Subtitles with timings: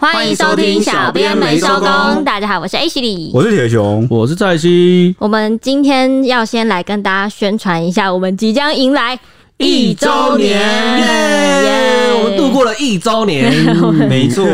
[0.00, 2.24] 欢迎收听小编没收工。
[2.24, 5.14] 大家好，我是 H 里，我是铁雄，我是蔡西。
[5.18, 9.18] 我们今天要先来跟大家宣传一下，我们即将迎来。
[9.58, 11.69] 一周年，耶！
[12.40, 13.52] 度过了一周年，
[14.08, 14.44] 没错。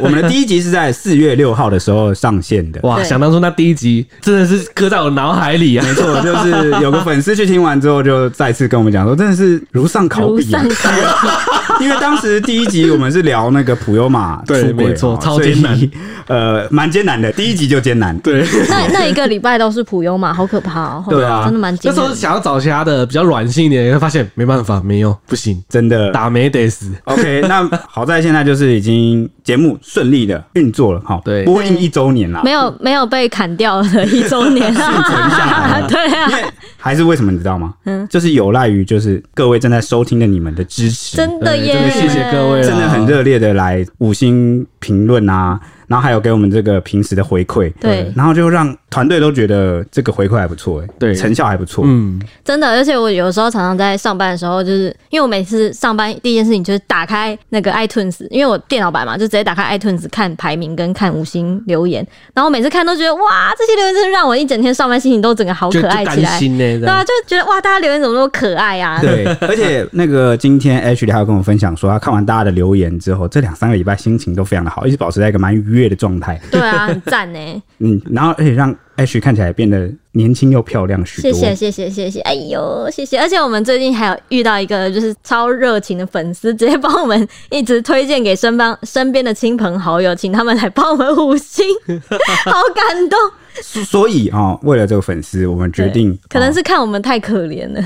[0.00, 2.80] 我们的第一集是在四月六号的时候上线的。
[2.82, 5.86] 哇，想当初那第一集真的是刻在我脑海里啊！
[5.86, 10.64] 没错，就是有个粉丝去听完之后，就再次跟我们讲说，真的是如上考比啊！
[11.80, 15.78] 因为当时第一集我们是聊那个普悠玛出轨，没错，超艰难，
[16.26, 17.30] 呃，蛮艰难的。
[17.32, 18.44] 第一集就艰难，对。
[18.68, 21.04] 那那一个礼拜都是普悠玛，好可怕哦！
[21.08, 21.94] 对啊，真的蛮艰难。
[21.94, 24.56] 那时候想要找其他的比较软性一点，会发现没办法。
[24.56, 26.90] 办法没有，不行，真的打没得死。
[27.04, 36.44] OK，那好在现在就是已经节目顺利的运作了，哈，对，播映一周年啦，没有没有被砍掉的一周年， 幸存下来， 对啊，因为
[36.76, 37.72] 还是为什么你知道吗？
[37.84, 45.60] 嗯，就是有赖于就是各位正在收听的你们的支持，真的耶，真的谢谢各位，真的很热烈的来五星评论啊。
[45.86, 52.66] 然后还有给我们这个平时的回馈，对，然后就让团队都觉得这个回馈还不错，哎，对，成效还不错，嗯，真的。
[52.66, 62.06] 而且我有时候常常在上班的时候，就是因为我每次上班第一件事情就是打开那个 iTunes，因为我电脑版嘛，就直接打开 iTunes 看排名跟看五星留言。
[62.34, 69.00] 然后每次看都觉得哇，这些留言真的让我一整天上班心情都整个好可爱起来，对啊，就觉得哇，大家留言怎么那么可爱啊？
[69.00, 76.40] 对， 而且那个今天 H 里还有跟我分享说，他看完大家的留言之后，这两三个礼拜心情都非常的好，一直保持在一个蛮愉悦的状态。
[76.50, 77.62] 对啊，很赞呢。
[77.78, 81.32] 嗯，然后而且让 H 看起来变得年轻又漂亮许多。
[81.32, 83.18] 谢谢谢谢谢谢，哎呦谢谢！
[83.18, 91.64] 而且我们最近还有遇到一个就是超热情的粉丝，直接帮我们一直推荐给身帮身边的亲朋好友，请他们来帮我们五星，
[92.44, 93.18] 好感动。
[93.84, 97.82] 所以啊、哦，为了这个粉丝，我们决定可能是看我们太可怜了。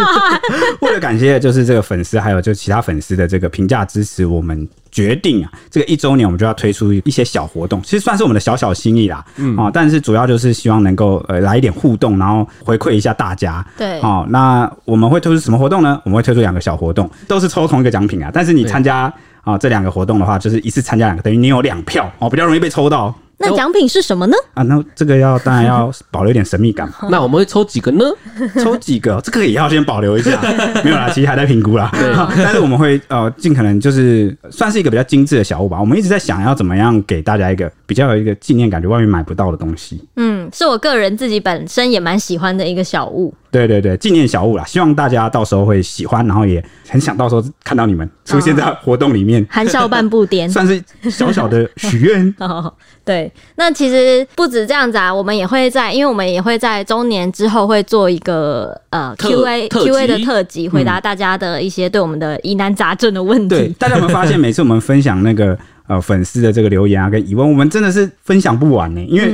[0.80, 9.24] 为了感谢就是这个粉丝，还有就其他粉丝的这个评价支持，我们决定啊，这个一周年我们就要推出一些小活动，其实算是我们的小小心意啦。
[9.36, 13.64] 嗯啊，但是主要就是希望能够呃来一点互动，然后回馈一下大家。
[13.76, 16.00] 对，哦，那我们会推出什么活动呢？
[16.04, 18.30] 我们会推出两个小活动，都是抽同一个奖品啊。
[18.32, 23.14] 但是你参加啊这两个活动的话，就是一次参加两个，等于你有两票哦，比较容易被抽到。
[23.38, 24.36] 那奖品是什么呢？
[24.54, 26.90] 啊，那这个要当然要 保留一点神秘感。
[27.10, 28.04] 那我们会抽几个呢？
[28.62, 29.20] 抽几个？
[29.22, 30.40] 这个也要先保留一下。
[30.82, 31.90] 没有啦，其实还在评估啦。
[31.92, 35.78] 对，但是我们会呃尽可能就是算是一个比较精致的小物吧。
[35.78, 40.02] 我们一直在想要怎么样给大家一个比较有一个纪念感觉，外面买不到的东西。
[40.16, 43.34] 嗯，是我个人自己本身也蛮喜欢的一个小物。
[43.56, 52.34] 对对对，纪念小物啦，希望大家到时候会喜欢，然后也很想到时候看到你们出现在活动里面，含笑半步颠，算是小小的许愿。
[52.40, 52.72] 哦，
[53.04, 54.26] 对，那其实。
[54.34, 63.48] 不止这样子啊，我们也会在，因为我们也会在周年之后会做一个呃 Q A Q A 的特辑，回答大家的一些对我们的疑难杂症的问题。
[63.48, 65.56] 对，大家有没有发现，每次我们分享那个
[65.86, 69.00] 呃粉丝的这个留言啊跟疑问，我们真的是分享不完呢？
[69.08, 69.32] 因为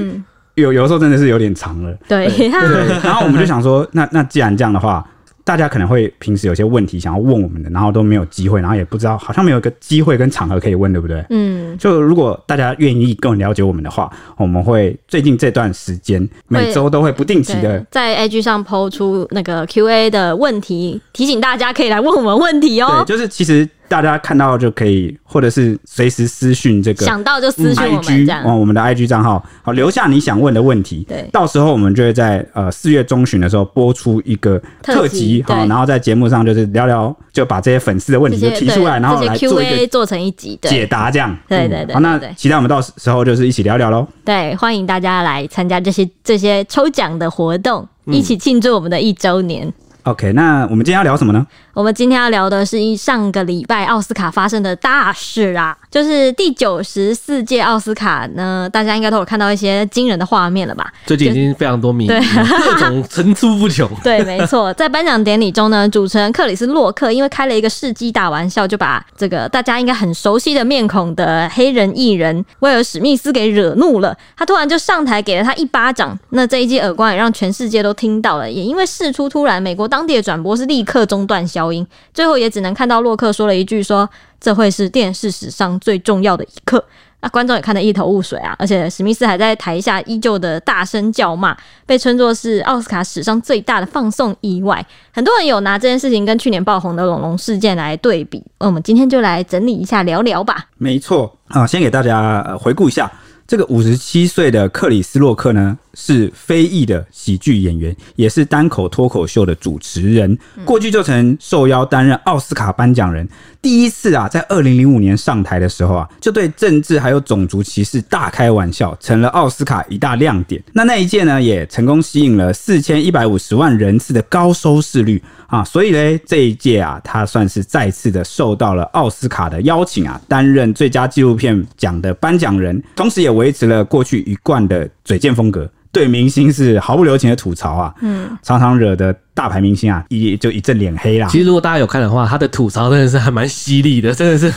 [0.54, 1.96] 有有时候真的是有点长了。
[2.08, 2.48] 对，对，
[3.02, 5.06] 然后我们就想说，那那既然这样的话。
[5.44, 11.20] 大家可能会平时有些问题想要问我们的，然后都没有机会，然后也不知道，好像没有一个机会跟场合可以问，对不对？
[11.30, 23.02] 嗯，就如果大家愿意更了解我们的话，我们会最近这段时间每周都会不定期的在 IG 上 po 出那个 QA 的问题，提醒大家可以来问我们问题哦。
[23.04, 23.68] 对，就是其实。
[23.92, 31.04] 大家看到就可以，或者是随时私讯这个，想到就私讯我们 IG 哦，我们的 IG 账号，好，留下你想问的问题。
[31.06, 41.36] 对，到时候我们就会在呃四月中旬的时候播出一个特辑，好，然后在节目上就是聊聊，就把这些粉丝的问题就提出来，然后来做一个做成一集解答，这样。
[41.46, 41.92] 对对对。
[41.92, 44.06] 好，那期待我们到时候就是一起聊聊喽。
[44.24, 49.70] 对，欢迎大家来参加这些这些抽奖的活动，一起庆祝我们的一周年。
[50.04, 51.46] OK，那我们今天要聊什么呢？
[51.74, 60.92] 我们今天要聊的是一上个礼拜奥斯卡发生的大事啊，就是第九十四届奥斯卡呢，大家应该都有看到一些惊人的画面了吧？
[61.06, 62.20] 最近已经非常多名，对，
[62.62, 63.88] 各种层出不穷。
[64.04, 79.88] 对，没错，在颁奖典礼中呢，主持人克里斯洛克因为开了一个世纪大玩笑，就把这个大家应该很熟悉的面孔的黑人艺人威尔史密斯给惹怒了，他突然就上台给了他一巴掌，那这一记耳光也让全世界都听到了，也因为事出突然，美国。
[79.92, 84.08] 当地的转播是立刻中断消音，最后也只能看到洛克说了一句说
[84.40, 86.82] ：“这会是电视史上最重要的一刻。”
[87.24, 88.52] 那观众也看得一头雾水啊！
[88.58, 91.56] 而且史密斯还在台下依旧的大声叫骂，
[91.86, 94.84] 被称作是奥斯卡史上最大的放送意外。
[95.12, 100.66] 很多人有拿这件事情跟去年爆红的龙龙事件来对比，那我们今天就来整理一下聊聊吧。
[100.78, 103.08] 没错啊，先给大家回顾一下。
[103.46, 110.36] 这个五十七岁的克里斯洛克呢，是非裔的喜剧演员，也是单口脱口秀的主持人。
[110.64, 113.28] 过去就曾受邀担任奥斯卡颁奖人。
[113.60, 120.60] 第一次啊，在二零零五年上台的时候啊，就对政治还有种族歧视大开玩笑，成了奥斯卡一大亮点。
[120.72, 125.62] 那那一届呢，也成功吸引了四千一百五十万人次的高收视率啊。
[125.62, 135.70] 所以呢，这一届啊，他算是再次的受到了奥斯卡的邀请啊，担任最佳纪录片奖的颁奖人，同时也维持了过去一贯的嘴贱风格。
[135.90, 141.28] 对明星是毫不留情的吐槽啊，嗯，常常惹得大牌明星啊一就一阵脸黑啦。
[141.28, 144.50] 其实如果大家有看的话，他的吐槽真的是还蛮犀利的， 真的是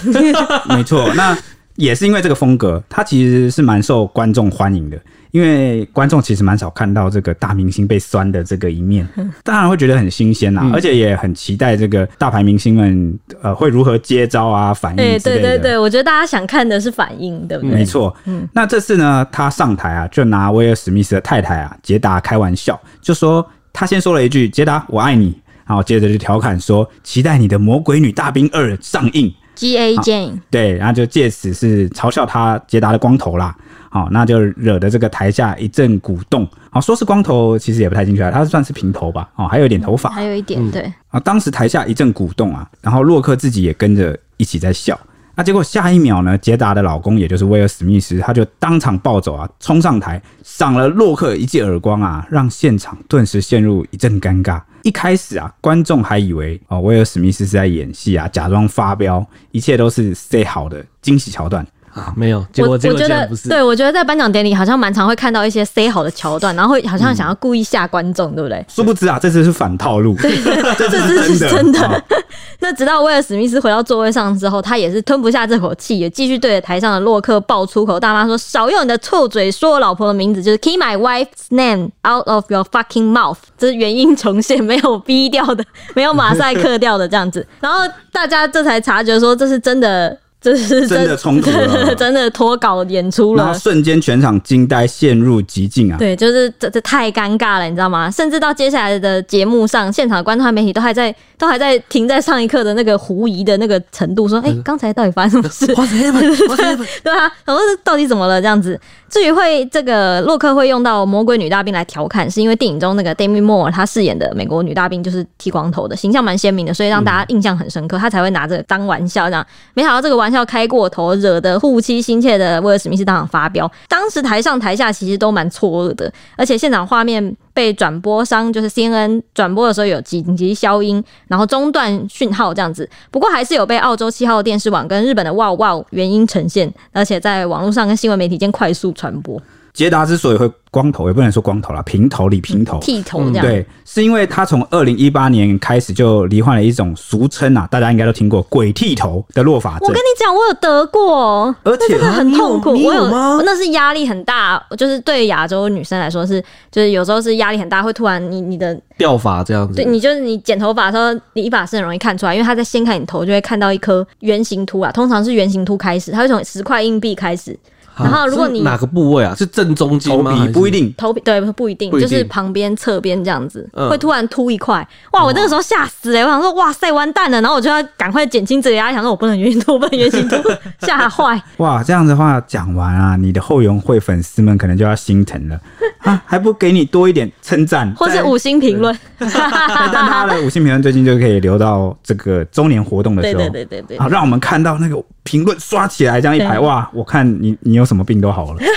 [0.70, 1.14] 没错。
[1.14, 1.38] 那
[1.76, 4.98] 也是因为这个风格，他其实是蛮受观众欢迎的。
[5.36, 9.06] 因为观众其实蛮少看到这个大明星被酸的这个一面，
[9.44, 15.20] 当然会觉得很新鲜啦，嗯、而且也很期待这个大牌明星们呃会如何接招啊反应之类的。
[15.20, 17.76] 对对对，我觉得大家想看的是反应，对不对？
[17.76, 18.16] 没错。
[18.24, 30.40] 嗯，那这次呢，他上台啊，就拿威尔史密斯的太太啊杰达开玩笑，就说他先说了一句“杰达，我爱你”，然后接着就调侃说：“期待你的《魔鬼女大兵二》上映。” G A Jane。
[30.50, 33.56] 对，然后就借此是嘲笑他杰达的光头啦。
[33.96, 36.46] 好，那就惹得这个台下一阵鼓动。
[36.70, 39.30] 好，说是光头，其实也不太精确，他算是平头吧。
[39.38, 40.82] 哦，还有一点头发，还有一点对。
[41.08, 45.00] 啊，当时台下一阵鼓动啊，然后洛克自己也跟着一起在笑。
[45.34, 54.62] 那结果下一秒呢，杰达的老公，也就是威尔史密斯，他就当场暴走啊，冲上台赏了洛克一记耳光啊，让现场顿时陷入一阵尴尬。
[54.84, 61.66] 一开始啊，观众还以为哦，威尔史密斯是在演戏啊，假装发飙，一切都是 say 好的惊喜桥段。
[61.96, 63.48] 啊，没有，结果我结果觉得不是。
[63.48, 68.66] 对，我觉得在颁奖典礼好像蛮常会看到一些塞好的桥段，然后会好像想要故意吓观众，嗯、对不对？
[68.68, 70.36] 殊不知啊，这次是反套路，对，
[70.78, 72.04] 这次是真的。
[72.60, 85.64] 那直到威尔史密斯回到座位上之后，他也是吞不下这口气，也继续对着台上的洛克爆粗口，大骂说：“少用你的臭嘴说我老婆的名字，就是 keep my wife's name out of your fucking mouth。”这是原音重现，没有逼掉的，
[85.96, 87.46] 没有马赛克掉的这样子。
[87.62, 87.80] 然后
[88.12, 90.18] 大家这才察觉说，这是真的。
[90.46, 95.98] 这是真，的冲突了， 真的脱稿演出了，然后瞬间全场惊呆，陷入极境啊！
[95.98, 98.12] 对，就是这这太尴尬了，你知道吗？
[98.12, 105.66] 甚至到接下来的节目上，现场的观众和媒体都还在都还在停在上一刻的那个狐疑的那个程度，说：“哎、欸，刚才到底发生什么事？”
[107.04, 108.40] 对啊，然后到底怎么了？
[108.40, 108.80] 这样子。
[109.08, 119.46] 至于会这个洛克会用到魔鬼女大兵来调侃，是因为电影中那个 Demi Moore 她饰演的美国女大兵就是剃光头的形象蛮鲜明的，所以让大家印象很深刻，她才会拿这个当玩笑这样。
[119.74, 123.72] 没想到这个玩笑要开过头，惹得护妻心切的威尔史密斯当场发飙。
[123.88, 132.90] 当时台上台下其实都蛮错愕的，而且现场画面被转播商就是 CNN 转播的时候有紧急消音，然后中断讯号这样子。
[133.10, 139.42] 不过还是有被澳洲七号电视网跟日本的 Wow Wow 原因呈现，而且在网络上跟新闻媒体间快速传播。
[139.76, 143.46] 杰达之所以会光头，也不能说光头啦，平头理平头，剃头这样。
[143.46, 149.82] 对，是因为他从二零一八年开始就罹患了一种俗称啊，大家应该都听过“鬼剃头”的落发症。
[149.82, 152.72] 我跟你讲，我有得过，而且很痛苦。
[152.72, 153.10] 我有，
[153.44, 159.76] 那是压力很大，就是对亚洲女生来说是，就是有时候是压力很大，会突然你你的掉发这样子。
[159.76, 167.58] 对，你就是你剪头发的时候，理发师很容易看出来，因为他在掀开你头就会看到一颗圆形秃啊，通常是圆形秃开始，他会从十块硬币开始。
[167.98, 169.34] 然后，如果你哪个部位啊？
[169.36, 170.32] 是正中间吗？
[170.32, 174.86] 头皮不一定，头皮对不一定，就是旁边、侧边这样子，会突然凸一块。
[175.12, 175.24] 哇！
[175.24, 177.40] 我那个时候吓死了，我想说哇塞，完蛋了！
[177.42, 180.36] 然后我就要赶快减轻这个压力，想说我不能圆形秃， 我不能圆形秃，
[180.82, 181.42] 吓坏。
[181.58, 181.84] 哇！
[181.84, 185.60] 这样子的话讲完啊，你的后援会粉丝们可能就要心疼了
[186.00, 186.22] 啊！
[186.26, 188.98] 还不给你多一点称赞，或是五星评论？
[189.18, 195.02] 但他的五星评论最近就可以留到这个周年活动的时候，对对对对对，好让我们看到那个。
[195.26, 196.88] 评论刷起来，这样一排哇！
[196.94, 198.60] 我看你你有什么病都好了。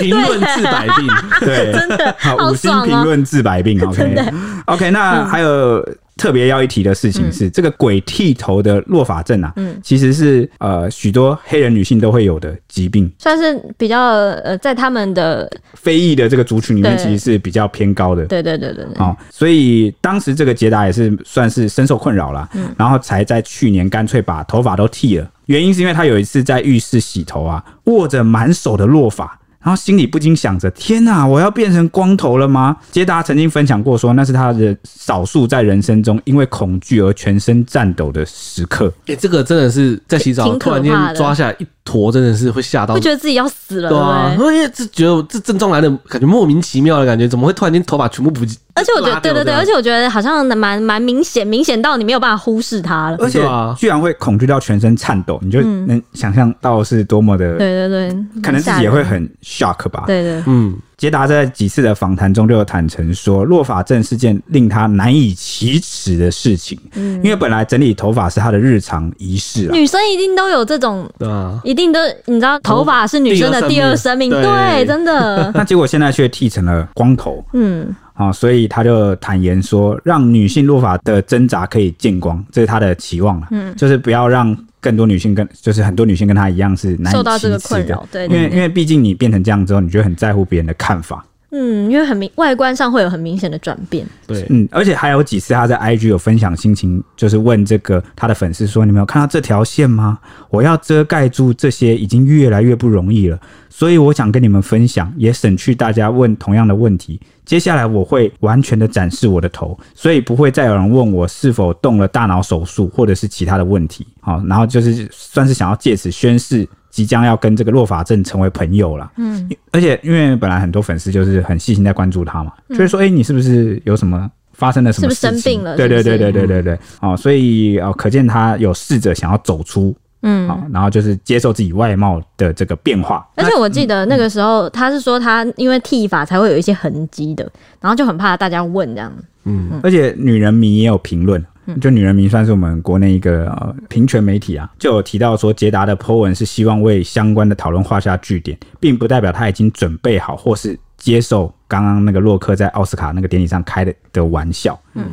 [0.00, 1.06] 评论治百病，
[1.38, 3.80] 对， 真的好，五星评论治百病。
[3.86, 4.32] OK
[4.66, 5.80] OK，那还有。
[6.20, 18.26] 特别要一提的事情是，嗯、这个鬼剃头的落发症啊，嗯，其实是呃许多黑人女性都会有的疾病，算是比较呃在他们的非裔的这个族群里面，其实是比较偏高的。
[18.26, 19.02] 对对对对对。
[19.02, 25.26] 哦，所以当时这个捷达也是算是深受困扰了，嗯，然后才在去年干脆把头发都剃了。
[25.46, 29.39] 原因是因为他有一次在浴室洗头啊，握着满手的落发。
[29.62, 32.76] 然后心里不禁想着：天哪，我要变成光头了吗？
[32.90, 38.92] 杰达曾经分享过说，那是他的少数在人生中因为恐惧而全身颤抖的时刻。
[39.00, 43.90] 哎、欸，这个真的是在洗澡突然间抓下来一坨，真的是会吓到，会觉得自己要死了。
[43.90, 48.56] 对啊，因为这觉得这症状来的感觉莫名其妙的感觉，怎么会突然间头发全部不见？
[48.80, 53.16] 而且我觉得，对对对，而且我觉得好像蛮蛮明显，明显到你没有办法忽视它了。
[53.20, 53.40] 而且
[53.76, 60.04] 居然会恐惧到全身颤抖，你就能想象到是多么的，对对对，可能自己也会很 shock 吧。
[60.06, 60.76] 对对，嗯。
[61.00, 66.78] 杰达在几次的访谈中就有坦诚说，落发症是件令他难以启齿的事情。
[66.92, 75.50] 嗯，因为本来整理头发是他的日常仪式，女生一定都有这种，对啊，一定都你知道，头发是女生的第二生命，对，对，真的。
[75.56, 84.54] 那结果现在却剃成了光头，嗯，啊，所以他就坦言说，让女性落发的挣扎可以见光，这是他的期望了，嗯，就是不要让。
[84.80, 100.18] 更多女性跟就是很多女性跟她一样是受到这个困扰，对，因为因为毕竟你变成这样之后，你就很在乎别人的看法，嗯，因为很明外观上会有很明显的转变，对，嗯，而且还有几次他在 IG 有分享心情，就是问这个他的粉丝说：“你没有看到这条线吗？
[100.48, 107.20] 我要遮盖住这些，已经越来越不容易了。”所以我想跟你们分享，也省去大家问同样的问题。
[107.50, 114.06] 接下来我会完全的展示我的头，所以不会再有人问我是否动了大脑手术或者是其他的问题。
[114.20, 119.10] 好，然后就是算是想要借此宣誓即将要跟这个洛法正成为朋友了。
[119.16, 125.30] 嗯，而且因为本来很多粉丝就是很细心在关注他嘛，就是说，哎，你是不是有什么发生了什么事情？
[125.30, 125.76] 是不是生病了？
[125.76, 126.78] 对对对对对对对。
[127.00, 129.92] 哦，所以哦，可见他有试着想要走出。
[130.22, 133.26] 嗯，好，然后就是接受自己外貌的这个变化。
[133.36, 137.50] 而且我记得那个时候，他是说他因为剃发才会有一些痕迹的，
[137.80, 139.12] 然后就很怕大家问这样。
[139.44, 141.42] 嗯，而且女人迷也有评论，
[141.80, 154.78] 就女人迷算是我们国内一个呃平权媒体啊，就有提到说捷达的 po 文是希望为相关的讨论画下句点，并不代表他已经准备好或是接受刚刚那个洛克在奥斯卡那个典礼上开的的玩笑。
[154.92, 155.06] 嗯。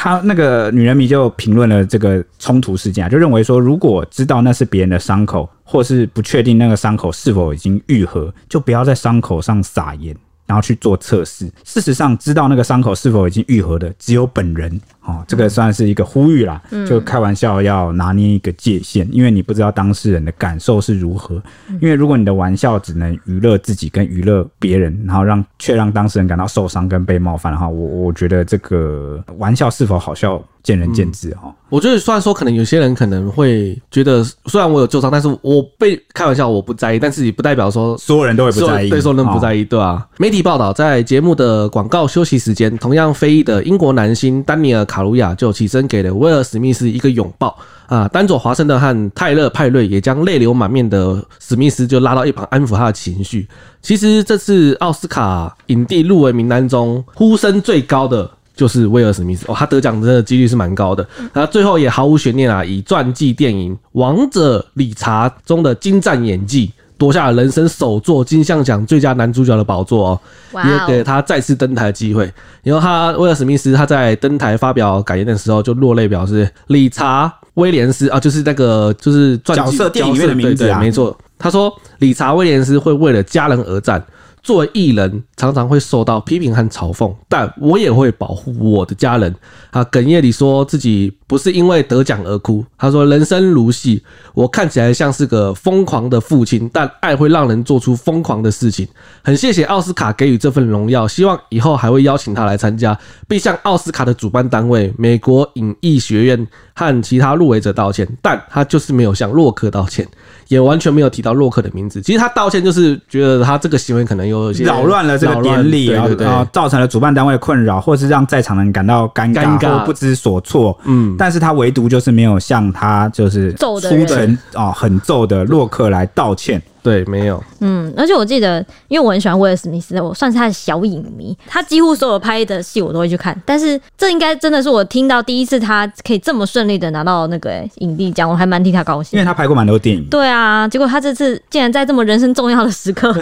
[0.00, 10.16] 他那个女人迷就评论了这个冲突事件，就认为说，如果知道那是别人的伤口，或是不确定那个伤口是否已经愈合，就不要在伤口上撒盐。
[10.46, 11.46] 然后去做测试。
[11.62, 14.80] 事实上，知道那个伤口是否已经愈合的，只有本人。
[15.08, 21.42] 哦，这个算是一个呼吁啦，嗯、就开玩笑要拿捏一个界限，因为你不知道当事人的感受是如何。
[21.80, 31.54] 因为如果你的玩笑只能娱乐自己跟娱乐别人，然后让却让当事人感到受伤跟被冒犯的话，我我觉得这个玩笑是否好笑，见仁见智哈、嗯。
[31.70, 40.08] 我觉得虽然说可能有些人可能会觉得，虽然我有旧伤，但是我被开玩笑我不在意，但是也不代表说所有人都会不在意，对所有人不在意，对吧、啊？
[40.18, 53.48] 媒体报道在节目的广告休息时间，同样非裔的英国男星丹尼尔卡卡鲁亚就起身给了威尔史密斯一个拥抱啊，丹佐华盛顿和泰勒派瑞也将泪流满面的史密斯就拉到一旁安抚他的情绪。
[53.80, 58.28] 其实这次奥斯卡影帝入围名单中呼声最高的。
[58.58, 61.08] 就是威尔史密斯哦，他得奖真的几率是蛮高的。
[61.32, 70.20] 那最后也毫无悬念啊，以传记电影《王者理查》中的精湛演技，夺下了人生首座金像奖最佳男主角的宝座哦，
[70.66, 72.30] 也给他再次登台的机会。
[72.62, 81.16] 然后他威尔史密斯他在登台发表感言的时候就落泪，表示理查威廉斯啊，就是那个就是传记角色电影院的名字啊，没错。
[81.38, 84.04] 他说理查威廉斯会为了家人而战。
[84.42, 89.34] 作为艺人，常常会受到批评和嘲讽，但我也会保护我的家人。
[89.70, 92.64] 他哽咽里说自己不是因为得奖而哭。
[92.76, 94.02] 他说：“人生如戏，
[94.34, 98.88] 我看起来像是个疯狂的父亲，但爱会让人做出疯狂的事情。
[99.22, 106.46] 很谢谢奥斯卡给予这份荣耀，希望以后还会邀请他来参加，并向奥斯卡的主办单位美国影艺学院
[106.78, 108.06] 和其他入围者道歉。
[108.22, 110.06] 但他就是没有向洛克道歉。”
[110.48, 112.00] 也完全没有提到洛克的名字。
[112.00, 120.74] 其实他道歉就是觉得他这个行为可能有些扰乱了这个典礼，然后然后造成了主办单位困扰，或是让在场人感到尴尬或不知所措。
[120.86, 126.62] 嗯，但是他唯独就是没有向他就是出拳啊很揍的洛克来道歉。
[126.82, 127.42] 对，没有。
[127.60, 131.36] 嗯，而且我记得，因为我很喜欢威尔史密斯，我算是他的小影迷。
[131.46, 133.38] 他几乎所有拍的戏我都会去看。
[133.44, 139.18] 但是这应该真的是我听到第一次他可以这么顺利的拿到那个影帝奖，我还蛮替他高兴。
[139.18, 140.04] 因为他拍过蛮多电影。
[140.04, 143.14] 对啊，结果他这次竟然在这么人生重要的时刻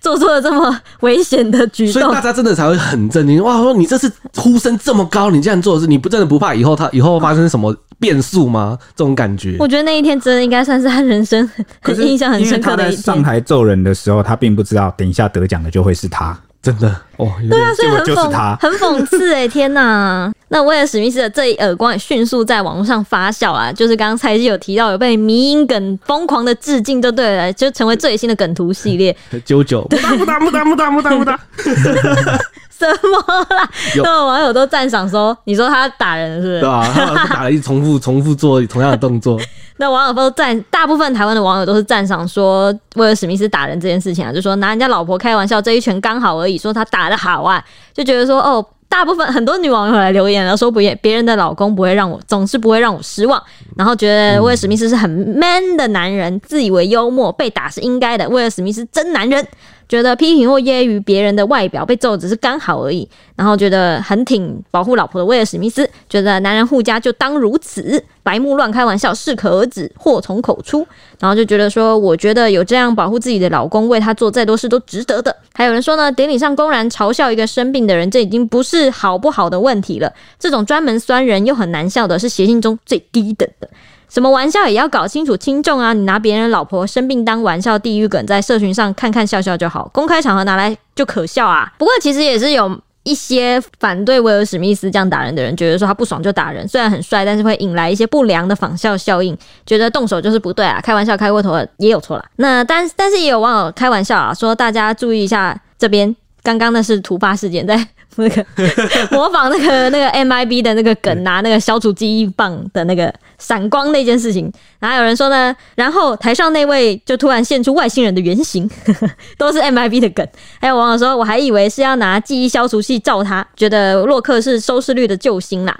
[0.00, 3.42] 做出了这么危险的举动，所以大家真的才会很震惊。
[3.42, 7.74] 哇，说你这次呼声这么高，你这样做的是你不真的不怕以后他以后发生什么？
[8.00, 8.76] 变数吗？
[8.96, 11.48] 这种感觉，我觉得那一天真的应该算是他人生
[11.80, 12.93] 很印象很深刻的。
[12.96, 17.32] 上台揍人的时候，他并不知道等一下得奖的就会是他，真的哦。
[17.48, 20.32] 对啊，所以很讽很讽刺哎、欸，天哪！
[20.54, 29.14] 那威尔史密斯的这一耳光也迅速在网络上发酵啊，就是刚刚蔡记有提到有被迷因梗疯狂的致敬，就对了，就成为最新的梗图系列。
[29.44, 31.40] 九九，木哒木哒木哒木哒木哒木哒。
[32.70, 33.68] 什么啦？
[33.96, 39.40] 有网友都赞赏说：“你说他打人是不是？”对啊，他打了一重复 重复做同样的动作。
[39.78, 48.64] 那网友都赞，大部分台湾的网友都是赞赏说威尔史密斯打人这件事情啊，就说拿人家老婆开玩笑，这一拳刚好而已，说他打的好啊，就觉得说哦。
[48.88, 53.42] 大部分很多女网友来留言了，说不别人的老公不会让我，总是不会让我失望。
[53.76, 58.28] 然后觉得威尔史密斯是很 man 的男人，自以为幽默，被打是应该的。
[58.28, 59.46] 威尔史密斯真男人。
[59.88, 70.86] 觉得批评或揶揄别人的外表被揍只是刚好而已，然后觉得很挺保护老婆的威尔史密斯，觉得男人护家就当如此，白目乱开玩笑适可而止，祸从口出，
[71.18, 75.34] 然后就觉得说，我觉得有这样保护自己的老公，为他做再多事都值得的。
[75.52, 83.68] 还有人说呢，典礼上公然嘲笑一个生病的人，这已经不是好不好的问题了，这种专门酸人又很难笑的，是谐星中最低等的。
[84.14, 85.92] 什么玩笑也要搞清楚轻重啊！
[85.92, 91.72] 你拿别人老婆生病当玩笑，地狱梗，在社群上看看笑笑就好，公开场合拿来就可笑啊！
[91.76, 102.24] 不过其实也是有一些反对威尔史密斯这样打人的人，觉得说他不爽就打人，虽然很帅，但是会引来一些不良的仿效效应，觉得动手就是不对啊，开玩笑开过头了也有错啦。
[102.36, 107.88] 那但但是也有网友开玩笑啊，说大家注意一下这边，刚刚那是突发事件在。
[108.16, 108.44] 那个
[109.10, 118.68] 模仿那个那个 MIB 的那个梗，拿那个消除记忆棒的那个闪光那件事情，然后有人说呢，然后台上那位就突然现出外星人的原型，
[119.38, 120.26] 都是 MIB 的梗。
[120.60, 125.76] 还有网友说，我还以为是要拿记忆消除器照他，觉得洛克是收视率的救星啦。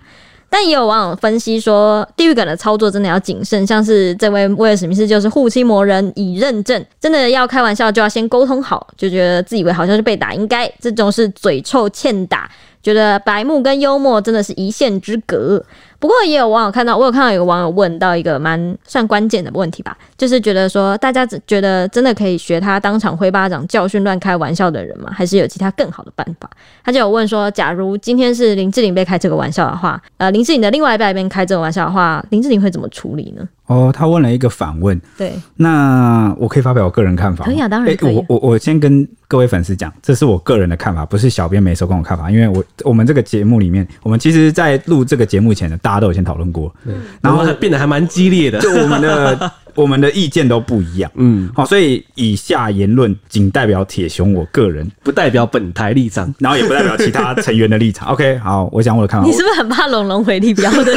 [0.54, 12.49] 但也有网友分析说，地狱梗的操作真的要谨慎，像是这位威尔史密斯就是护妻魔人已认证，真的要开玩笑就要先沟通好，就觉得自以为好像是被打应该，这种是嘴臭欠打，
[12.80, 15.61] 觉得白目跟幽默真的是一线之隔。
[16.04, 25.11] 不过也有网友看到，我有看到有个网友问到一个蛮算关键的问题吧，就是觉得说，大家只觉得真的可以学他当场挥巴掌教训乱开玩笑的人吗？
[25.11, 26.50] 还是有其他更好的办法？
[26.84, 33.49] 他就有问说，假如今天是林志玲被开这个玩笑的话，呃，林志玲的另外一半被开这个玩笑的话，林志玲会怎么处理呢？
[33.66, 35.00] 哦，他问了一个反问。
[35.16, 37.44] 对，那我可以发表我个人看法。
[37.44, 38.14] 可以啊，当然可以。
[38.14, 42.30] 欸、我我我先跟各位粉丝讲，这是我个人的看法，不是小编没收跟我看法。
[42.30, 49.52] 因为我我们这个节目里面，我们其实，在录这个节目前呢，大家都有先讨论过，嗯，然后变得还蛮激烈的，就我们的。
[49.75, 58.09] 我们的意见都不一样，嗯，好，所以以下言论仅代表铁雄我个人，不代表本台立场，然后也不代表其他成员的立场。
[58.09, 59.26] OK，好，我讲我的看法。
[59.26, 60.93] 你是不是很怕龙龙回力镖的？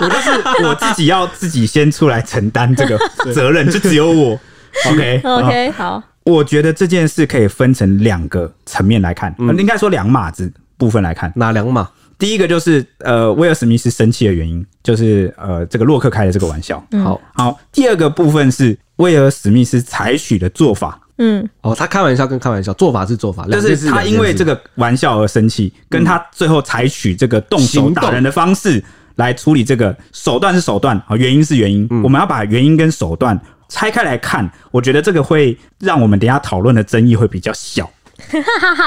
[0.00, 2.98] 我就是我自己要自己先出来承担这个
[3.32, 4.38] 责任，就只有我。
[4.88, 5.70] OK，OK， okay?
[5.70, 6.02] okay, 好。
[6.24, 11.88] 我觉得这件事可以分成两个层面来看，嗯、应该说两码子部分来看，哪两码？
[12.22, 16.80] 第一个就是呃，威尔史密斯生气的原因，就是呃，这个洛克开的这个玩笑。
[16.92, 21.00] 嗯、好好，第二个部分是威尔史密斯采取的做法。
[21.18, 28.80] 嗯，哦，他开玩笑跟开玩笑，做法是做法，就是他因为这个玩笑而生气，跟他最后采取这个动手打人的方式
[29.16, 31.84] 来处理这个手段是手段啊，原因是原因。
[31.90, 33.36] 嗯、我们要把原因跟手段
[33.68, 37.90] 拆开来看，我觉得这个会让我们等一下讨论的争议会比较小。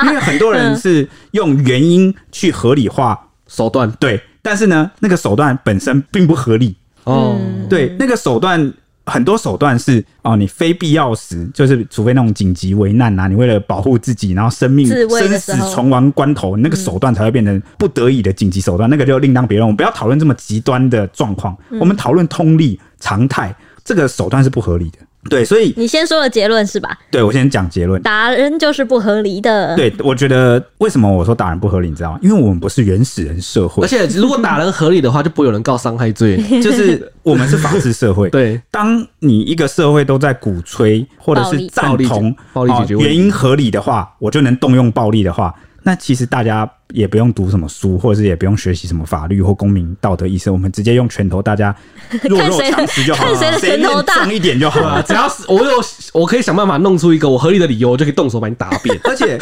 [0.06, 7.38] 因为很多人是用原因去合理化手段，对，但是呢，那个手段本身并不合理哦。
[7.70, 8.74] 对，那个手段
[9.06, 19.68] 很多手段是哦，你非必要时，就是除非那种紧急危难啊，你为了保护自己，然后生命生死存亡关头，那个手段才会变成不得已的紧急手段，那个就另当别论。
[19.68, 24.98] 我们不要讨论这么极端的状况，我们讨论通例常态，这个手段是不合理的。
[25.30, 26.98] 对，所以你先说了结论是吧？
[27.10, 28.02] 对，我先讲结论。
[28.02, 29.76] 打人就是不合理的。
[29.76, 32.20] 对，我觉得为什么我说打人不合理，你知道吗？
[32.22, 36.38] 因为我们不是原始人社会，而且如果打人合理的话，就不会有人告伤害罪。
[36.62, 38.30] 就是我们是法治社会。
[38.30, 45.54] 对，当你一个社会都在鼓吹或者是赞同暴力解决原因合理的话，我就能动用暴力的话。
[45.84, 51.76] 那其实大家也不用读什么书，或者是也不用学习什么法律或公民道德意识，我们直接用拳头，大家
[52.30, 55.02] 弱肉强食就好了，谁拳头大一点就好了。
[55.04, 55.72] 只要是我有，
[56.14, 58.98] 我可以想办法弄出一个我合理的理由，我就可以动手把你打扁。
[59.04, 59.36] 而且，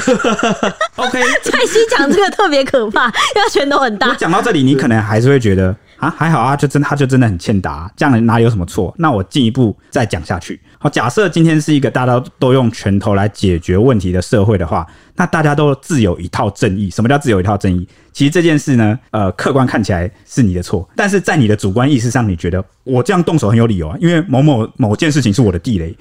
[0.95, 4.07] OK，蔡西讲这个特别可怕，因为拳头很大。
[4.07, 5.75] 我讲到这里，你可能还是会觉得。
[5.97, 8.93] 啊，还好啊，就真他就真的很欠打，这样哪里有什么错？
[8.97, 10.59] 那我进一步再讲下去。
[10.77, 16.89] 好，假设今天是一个大家都用拳头来解决问题的社会的话，那大家都自有一套正义。
[16.89, 17.87] 什么叫自有有一套正义？
[18.13, 25.95] 其实这件事呢，呃，客观看起来是你的错，但是在你的主观意识上，你觉得我这样动手很有理由啊，因为某某某件事情是我的地雷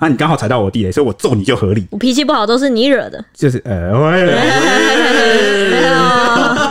[0.00, 1.86] 啊，你刚好踩到我地雷，所以我揍你就合理。
[1.90, 3.92] 我脾气不好都是你惹的，就是呃。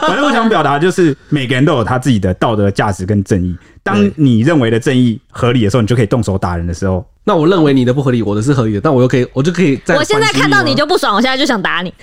[0.01, 3.55] 反正我想表达就是，每个人都有他自己的道德价值跟正义。
[3.83, 9.95] 当你认为的正义合理的时候，你就可以动手打人的时候，那我认为你的不合理，我的是合理的，但我又可以，我就可以在。
[9.95, 11.93] 我现在看到你就不爽，我现在就想打你。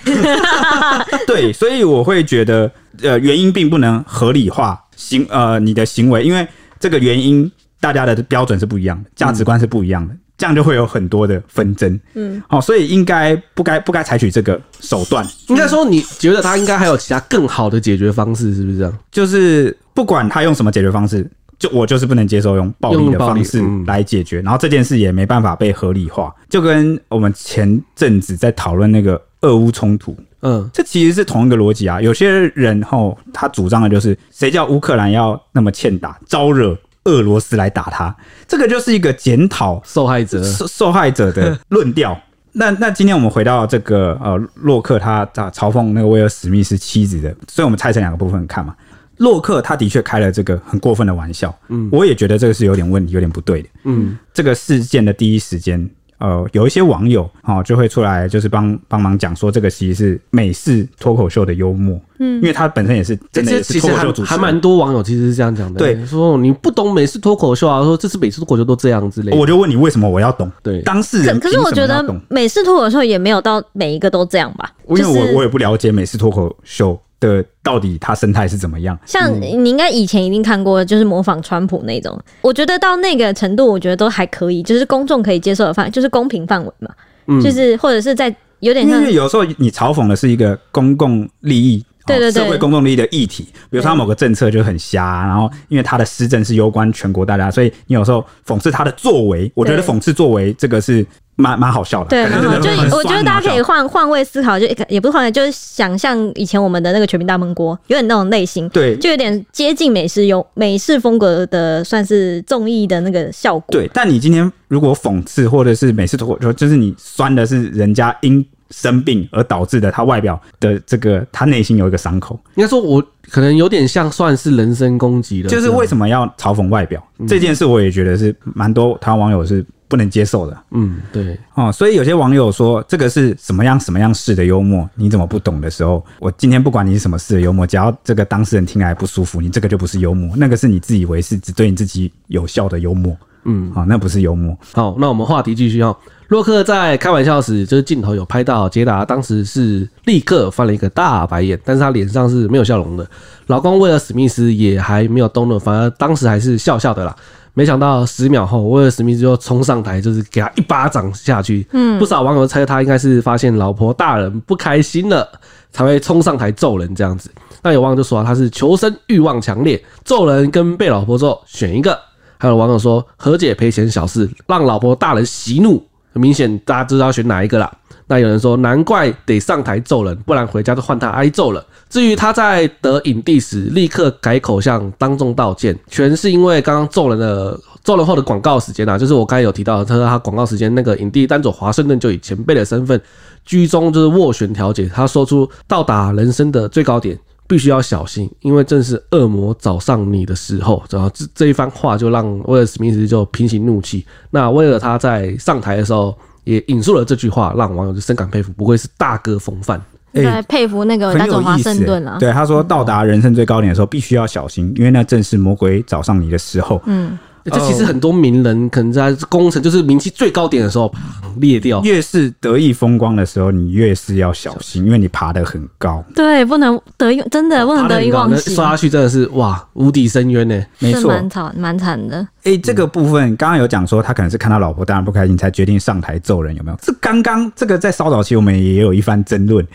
[1.27, 6.47] 对，所以我会觉得，呃，原因并不能合理化行呃你的行为，因为
[6.79, 10.15] 这个原因大家的标准是不一样的，价值观是不一样的。
[10.37, 11.99] 这样就会有很多的纷争。
[12.13, 15.25] 嗯，好，所以应该不该不该采取这个手段。
[15.47, 18.93] 应该说，你觉得他应该还有其他更好的解决方式，是不是这样？
[19.11, 26.33] 就是不管他用什么解决方式，就我就是不能接受用暴力的方式来解决，然后这件事也没办法被合理化。
[26.49, 30.15] 就跟我们前阵子在讨论那个俄乌冲突。
[30.43, 31.99] 嗯，这其实是同一个逻辑啊。
[31.99, 38.15] 有些人吼，他主张的就是谁叫乌克兰要那么欠打，招惹俄罗斯来打他，
[38.47, 42.15] 这个就是一个检讨受害者受受害者的论调。
[42.51, 48.75] 那那今天我们回到这个呃，洛克他嘲讽那个威尔史密斯妻子的，所以我们拆成两个部分看嘛。
[49.17, 55.89] 洛克他的确开了这个很过分的玩笑，嗯，我也觉得这个是有点问题，有点不对的，嗯，这个事件的第一时间。
[56.19, 70.51] 呃，有一些网友哦，就会出来就是帮帮忙讲说，这个其实是美式脱口秀的幽默，嗯，因为他本身也是真的是脱口秀主持人，还蛮多网友其实是这样讲的，对，说你不懂美式脱口秀啊，说这是美式脱口秀都这样之类的，我就问你为什么我要懂？
[70.63, 76.99] 对，当事人可是我觉得美式脱口秀也没有到每一个都这样吧，因为我我也不了解美式脱口秀。
[77.19, 78.97] 的到底它生态是怎么样？
[79.05, 82.13] 像你应该以前一定看过，就是模仿川普那种。
[82.15, 86.89] 嗯、我觉得到那个程度，我觉得都还可以，就是公众可以接受的范，就是公平范围嘛。
[87.27, 101.05] 嗯，就是或者是在有点像，因为有时候你嘲讽的是一个公共利益，对对对，社会公共利益的议题，比如说他某个政策就很瞎，然后因为他的施政是攸关全国大家，所以你有时候讽刺他的作为，我觉得讽刺作为这个是。
[101.37, 102.59] 蛮蛮好笑的，对，蛮好。
[102.59, 113.65] 就我觉得大家可以换换位思考，就也不是换位，就是想象以前我们的那个全民大闷锅，有点那种类型，对，就有点接近美式有美式风格的，算是综艺的那个效果。
[113.69, 122.39] 对，但你今天如果讽刺或者是美式脱口秀，就是你酸的是人家因生病而导致的，他外表的这个他内心有一个伤口。
[122.55, 129.63] 应该说，我可能有点像算是人身攻击了，就是为什么要嘲讽外表、嗯、这件事，我也觉得是蛮多台湾网友是。
[129.87, 144.57] 不能接受的，嗯，对，哦，所以有些网友说这个是什么样什么样式的幽默，你怎么不懂的时候，我今天不管你是什么式的幽默，只要这个当事人听来不舒服，你这个就不是幽默，那个是你自以为是只对你自己有效的幽默，嗯，好、哦，那不是幽默。
[144.73, 145.95] 好，那我们话题继续哦。
[146.27, 153.09] 洛克在开玩笑时，就是镜头有拍到杰达，当时是立刻翻了一个大白眼，但是他脸上是没有笑容的。
[153.45, 157.15] 老公为了史密斯也还没有动怒，反而当时还是笑笑的啦。
[157.57, 161.65] 没想到十秒后，威尔史密斯就冲上台，就是给他一巴掌下去。
[161.71, 165.27] 嗯，不少网友猜他应该是发现老婆大人不开心了，
[165.71, 167.31] 才会冲上台揍人这样子。
[167.63, 171.97] 那有网友就说他是求生欲望强烈，揍人跟被老婆揍选一个。
[172.37, 177.75] 还有网友说和解赔钱小事，让老婆大人息怒，很明显大家知道选哪一个啦。
[178.07, 181.65] 那有人说难怪得上台揍人，不然回家就换他挨揍了。
[181.89, 192.99] 至于他在得影帝时立刻改口向当众道歉，全是因为刚刚揍人的揍人后的广告时间啊，就是我刚才有提到，他说他广告时间那个影帝丹佐华盛顿就以前辈的身份
[193.45, 197.17] 居中就是斡旋调解，他说出到达人生的最高点
[197.47, 200.83] 必须要小心，因为正是恶魔找上你的时候。
[200.89, 204.05] 然后这这一番话就让威尔史密斯就平息怒气。
[204.31, 206.13] 那威尔他在上台的时候
[206.47, 209.79] 也引述了这句话，让网友就深感佩服，不愧是大哥风范。
[210.13, 216.81] 对佩服那个大总华盛顿啊，对他说，到达人生最高点的时候，必须要小心，因为那正是魔鬼找上你的时候。
[216.85, 217.17] 嗯。
[217.51, 220.91] 这其实很多名人可能在工程就是名气最高点的时候
[221.39, 226.03] 裂掉，越是得意风光的时候，你越是要小心，因为你爬得很高。
[226.15, 228.53] 对，不能得意，真的不能得意忘形。
[228.53, 230.61] 刷下去真的是哇，无底深渊呢。
[230.79, 232.17] 没错，蛮惨，蛮惨的。
[232.43, 236.77] 哎、欸，这个部分刚刚有讲说，他可能是看到老婆当然不开心，才决定上台揍人，有没有？
[236.81, 239.65] 这刚刚这个在稍早期我们也有一番争论，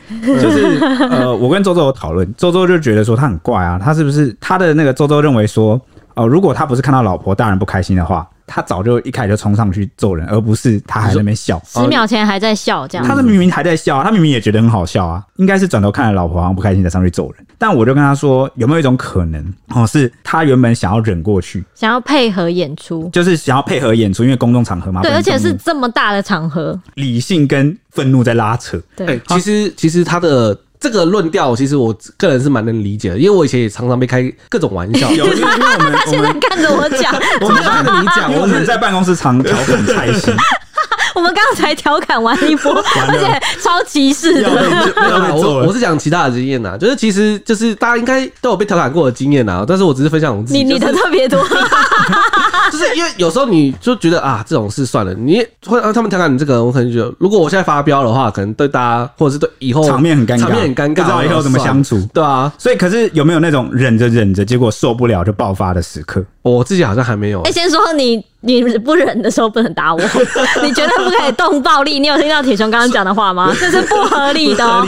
[0.40, 0.78] 就是
[1.10, 5.80] 呃，我跟周周有讨论，周周就觉得说他很怪啊，他是不是他的那个周周认为说。
[6.14, 13.06] 哦，如果他不是看到老婆大人不开心的话，他早就一开始就冲上去揍人，而不是他还在那边笑，十秒前还在笑这样。
[13.06, 17.46] 他是明明还在笑，他明明也觉得很好笑啊，应该是转头看了老婆好像不开心才上去揍人。
[17.56, 28.78] 但我就跟他说，有没有一种可能，哦，是他原本想要忍过去，想要配合演出，就是想要配合演出，因为公众场合嘛，对，而且是这么大的场合，理性跟愤怒在拉扯。
[28.96, 30.58] 对，欸、其实其实他的。
[30.82, 35.08] 这个论调其实我个人是蛮能理解的，因为我以前也常常被开各种玩笑。
[35.12, 40.34] 有，因为我们他现在看着我讲，我们看着你讲，我们在办公室常调侃蔡心。
[41.14, 42.72] 我们刚才调侃完一波，
[43.08, 44.50] 而且超歧视的。
[45.34, 50.62] 我我是讲其他的经验呐，就是其实就是大家应该都有被调侃过的经验呐，但是我只是分享我自己。
[50.64, 51.42] 你你的特别多，
[52.72, 62.52] 就是因为有时候你就觉得啊，这种事算了，你会让他们调侃你这个，我可能觉得，如果我现在发飙的话，可能对大家或者是对以后场面很尴尬，场面很尴尬，不知道以后怎么相处，对啊。
[62.58, 66.24] 所以可是有没有那种忍着忍着，结果受不了就爆发的时刻？
[66.42, 67.42] 我自己好像还没有。
[67.42, 68.24] 哎，先说你。
[68.42, 70.00] 你不忍的时候不能打我，
[70.62, 71.98] 你绝对不可以动暴力。
[71.98, 73.54] 你有听到铁雄刚刚讲的话吗？
[73.58, 74.86] 这是不合理的哦。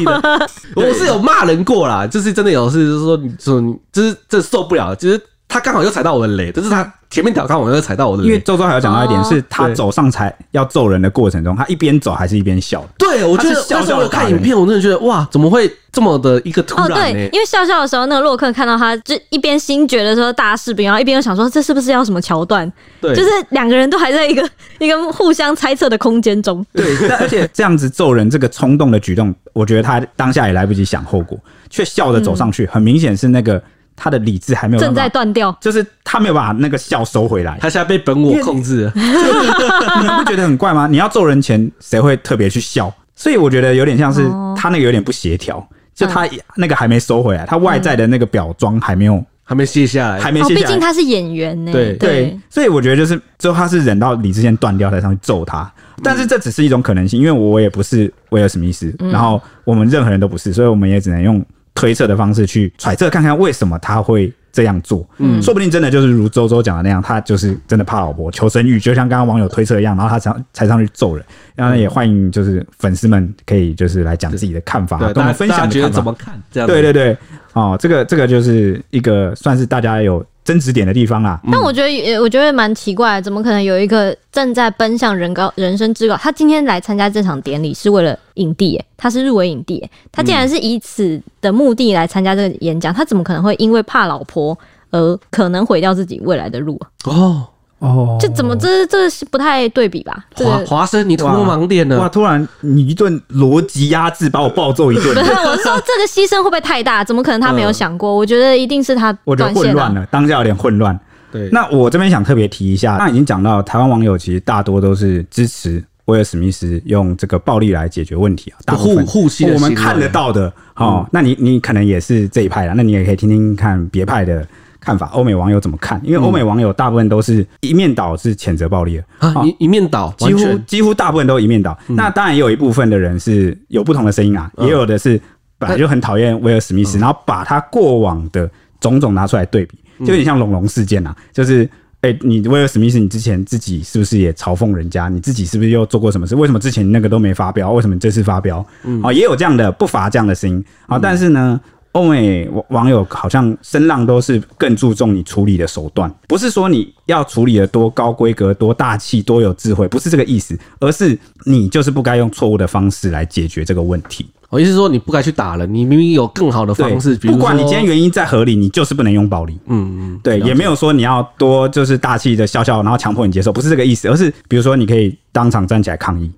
[0.76, 5.20] 我是有骂人过啦，就是真的有事，就是说你说你就是这受不了，就是。
[5.48, 8.28] 他刚好又踩到我的雷，就是他前面挑看我又踩到我的雷。
[8.28, 12.84] 因为周周还有讲到一点，是他走上台要揍人的过程中，他一边走还是一边笑。
[12.98, 16.94] 对，我觉得当时我看影片，我真的觉得哇，怎么会这么的一个突然呢？
[16.96, 22.70] 哦，对，因为笑笑的时候，那个洛克看到他就一边心觉得说大士兵，然后一边又想说这是不是要什么桥段？
[23.00, 24.48] 对，就是两个人都还在一个
[24.80, 26.66] 一个互相猜测的空间中。
[26.72, 31.38] 对，而且这样子揍人这个冲动的举动，我觉得他当下也来不及想后果，
[31.70, 33.62] 却笑着走上去，很明显是那个。
[33.96, 38.92] 他的理智还没有正在断掉，就是他没有把那个笑收回来，他现在被本我控制了。
[38.96, 40.86] 你不觉得很怪吗？
[40.86, 42.92] 你要揍人前，谁会特别去笑？
[43.14, 50.66] 所以我觉得有点像是他那个有点不协调，就他那个还没收回来，他外在的那个表装还没有，还没卸下来，还没卸下来。
[50.66, 51.70] 毕竟他是演员呢。
[51.70, 61.40] 对对，所以我觉得就是最后他是忍到理智线断掉才上去揍他，但是这只是一种可能性，因为我也不是威尔史密斯，然后我们任何人都不是，所以我们也只能用。
[61.74, 71.24] 推测的方式去揣测看看为什么他会这样做，嗯，说不定真的就是如周周讲的那样，他就是真的怕老婆求生欲，就像刚刚网友推测一样，然后他才才上去揍人。
[71.56, 76.40] 然后也欢迎就是粉丝们可以就是来讲自己的看法，跟我们分享觉得怎么看？
[76.50, 77.16] 这样对对对，
[77.52, 80.24] 哦，这个这个就是一个算是大家有。
[80.44, 94.56] 争执点的地方啦，但我觉得也我觉得蛮奇怪，怎么可能有一个正在奔向人高人生之高，他今天来参加这场典礼是为了影帝，哎，他是入围影帝，他竟然是以此的目的来参加这个演讲，他怎么可能会因为怕老婆
[94.90, 96.86] 而可能毁掉自己未来的路啊？
[97.04, 97.48] 哦。
[97.84, 100.24] 哦，这怎么这这是不太对比吧？
[100.36, 102.04] 华华生，你突然盲点了哇！
[102.04, 105.14] 哇，突然你一顿逻辑压制，把我暴揍一顿。
[105.14, 107.04] 不是，我说这个牺牲会不会太大？
[107.04, 108.16] 怎么可能他没有想过？
[108.16, 110.98] 我觉得一定是他，我觉得混乱了，当下有点混乱。
[111.30, 121.06] 对，那我这边想特别提一下，那已经讲到台湾网友其实大多都是支持威尔史密斯用这个暴力来解决问题啊，大部分护护我们看得到的哦。
[121.12, 124.46] 那你你可能也是这一派的，那你也可以听听看别派的。
[124.84, 125.98] 看法，欧美网友怎么看？
[126.04, 131.76] 因为欧美网友大部分都是一面倒，是谴责暴力的啊，一一面倒，几乎几乎大部分都一面倒。
[131.88, 135.18] 那当然也有一部分的人是有不同的声音啊，也有的是
[135.58, 141.66] 本来就很讨厌威尔史密斯，然后把他过往的种种拿出来对比，就有点像龙龙事件啊，就是
[142.02, 145.08] 哎，你威尔史密斯，你之前自己是不是也嘲讽人家？
[145.08, 146.36] 你自己是不是又做过什么事？
[146.36, 147.72] 为什么之前那个都没发飙？
[147.72, 148.58] 为什么这次发飙？
[149.02, 151.58] 啊，也有这样的不乏这样的声音啊，但是呢。
[151.94, 164.26] 欧美网友好像声浪都是更注重你处理的手段，不是说你要处理的多高规格、多大气、多有智慧，不是这个意思，而是你就是不该用错误的方式来解决这个问题。
[164.50, 169.56] 我意思是说，你不该去打人，你明明有更好的方式，比如，不管你今天原因再合理，你就是不能用暴力。
[169.66, 176.30] 嗯嗯，对，也没有说你要多就是大气的笑笑，然后强迫你接受，不是这个意思，而是比如说你可以当场站起来抗议。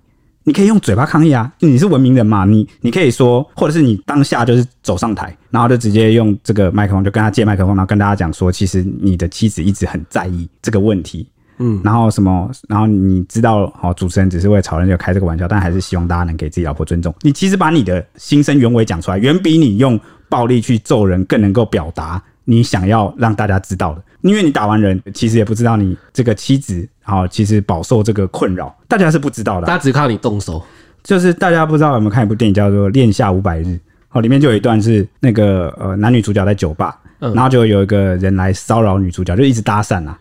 [0.46, 2.44] 你可以用嘴巴抗议啊，你是文明人嘛？
[2.44, 11.28] 你你可以说，或者是你当下就是走上台，然后就直接用这个麦克风，就跟他借麦克风，然后跟大家讲说，其实你的妻子一直很在意这个问题，
[11.58, 17.12] 嗯，然后什么，然后你知道，哦，主持人只是为了吵人就开这个玩笑，但还是希望大家能给自己老婆尊重。
[17.22, 24.02] 你其实把你的心声原委讲出来，远比你用暴力去揍人更能够表达你想要让大家知道的。
[24.22, 30.60] 因为你打完人，其实也不知道你这个妻子，好，其实饱受这个困扰，大家是不知道的，大家只靠你动手。
[31.04, 33.66] 就是大家不知道有没有看一部电影叫做《恋下五百日》，
[34.08, 40.18] 好，里面就有一段是那个呃男女主角在酒吧，然后就有一个人来骚扰女主角，就一直搭讪啊，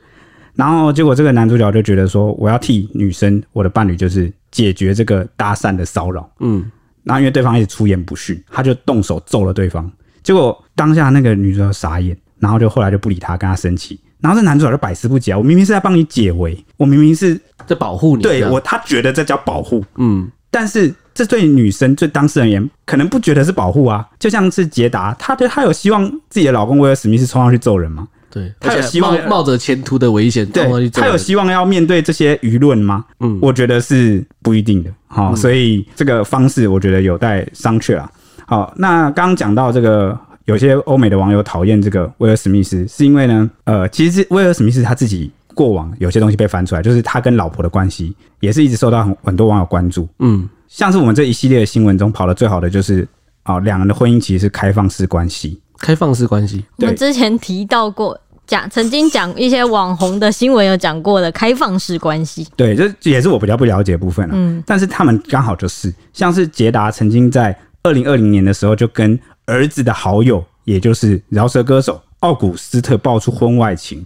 [0.54, 6.64] 然后结果这个男主角就觉得说，我要替女生，我的伴侣就是解决这个搭讪的骚扰，嗯，
[7.02, 12.16] 然后因为对方一直出言不逊，他就动手揍了对方，结果当下那个女主角傻眼。
[12.38, 13.98] 然后就后来就不理他，跟他生气。
[14.26, 18.24] 然后这男主角就百思不解啊，我明明是在帮你解围，我明明是在保护你。
[18.24, 19.86] 对我，他觉得这叫保护。
[19.98, 24.04] 嗯，但是这对女生、对当事人而言，可能不觉得是保护啊。
[24.18, 28.08] 就像是捷达，他对他有希望自己的老公威尔史密斯冲上去揍人吗？
[28.32, 33.06] 对，他有希望冒着前途的危险，对，他有希望要面对这些舆论吗？
[33.20, 34.90] 嗯，我觉得是不一定的。
[35.06, 38.10] 好，所以这个方式我觉得有待商榷啊。
[38.48, 40.20] 好，那刚刚讲到这个。
[40.46, 50.08] 有些欧美的网友讨厌这个威尔史密斯，是因为呢，呃，其实威尔史密斯他自己过往有些东西被翻出来，就是他跟老婆的关系也是一直受到很很多网友关注。
[50.20, 53.08] 嗯，像是我们这一系列的新闻中跑得最好的就是
[53.42, 56.64] 啊，两人的婚姻其实是开放式关系，开放式关系。
[56.78, 62.48] 我们之前提到过，讲曾经讲一些网红的新闻有讲过的开放式关系。
[62.56, 64.36] 对，这也是我比较不了解的部分了。
[64.38, 69.20] 嗯，但是他们刚好就是，像是捷达曾经在二零二零年的时候就跟。
[69.46, 74.06] 儿子的好友，也就是饶舌歌手奥古斯特爆出婚外情，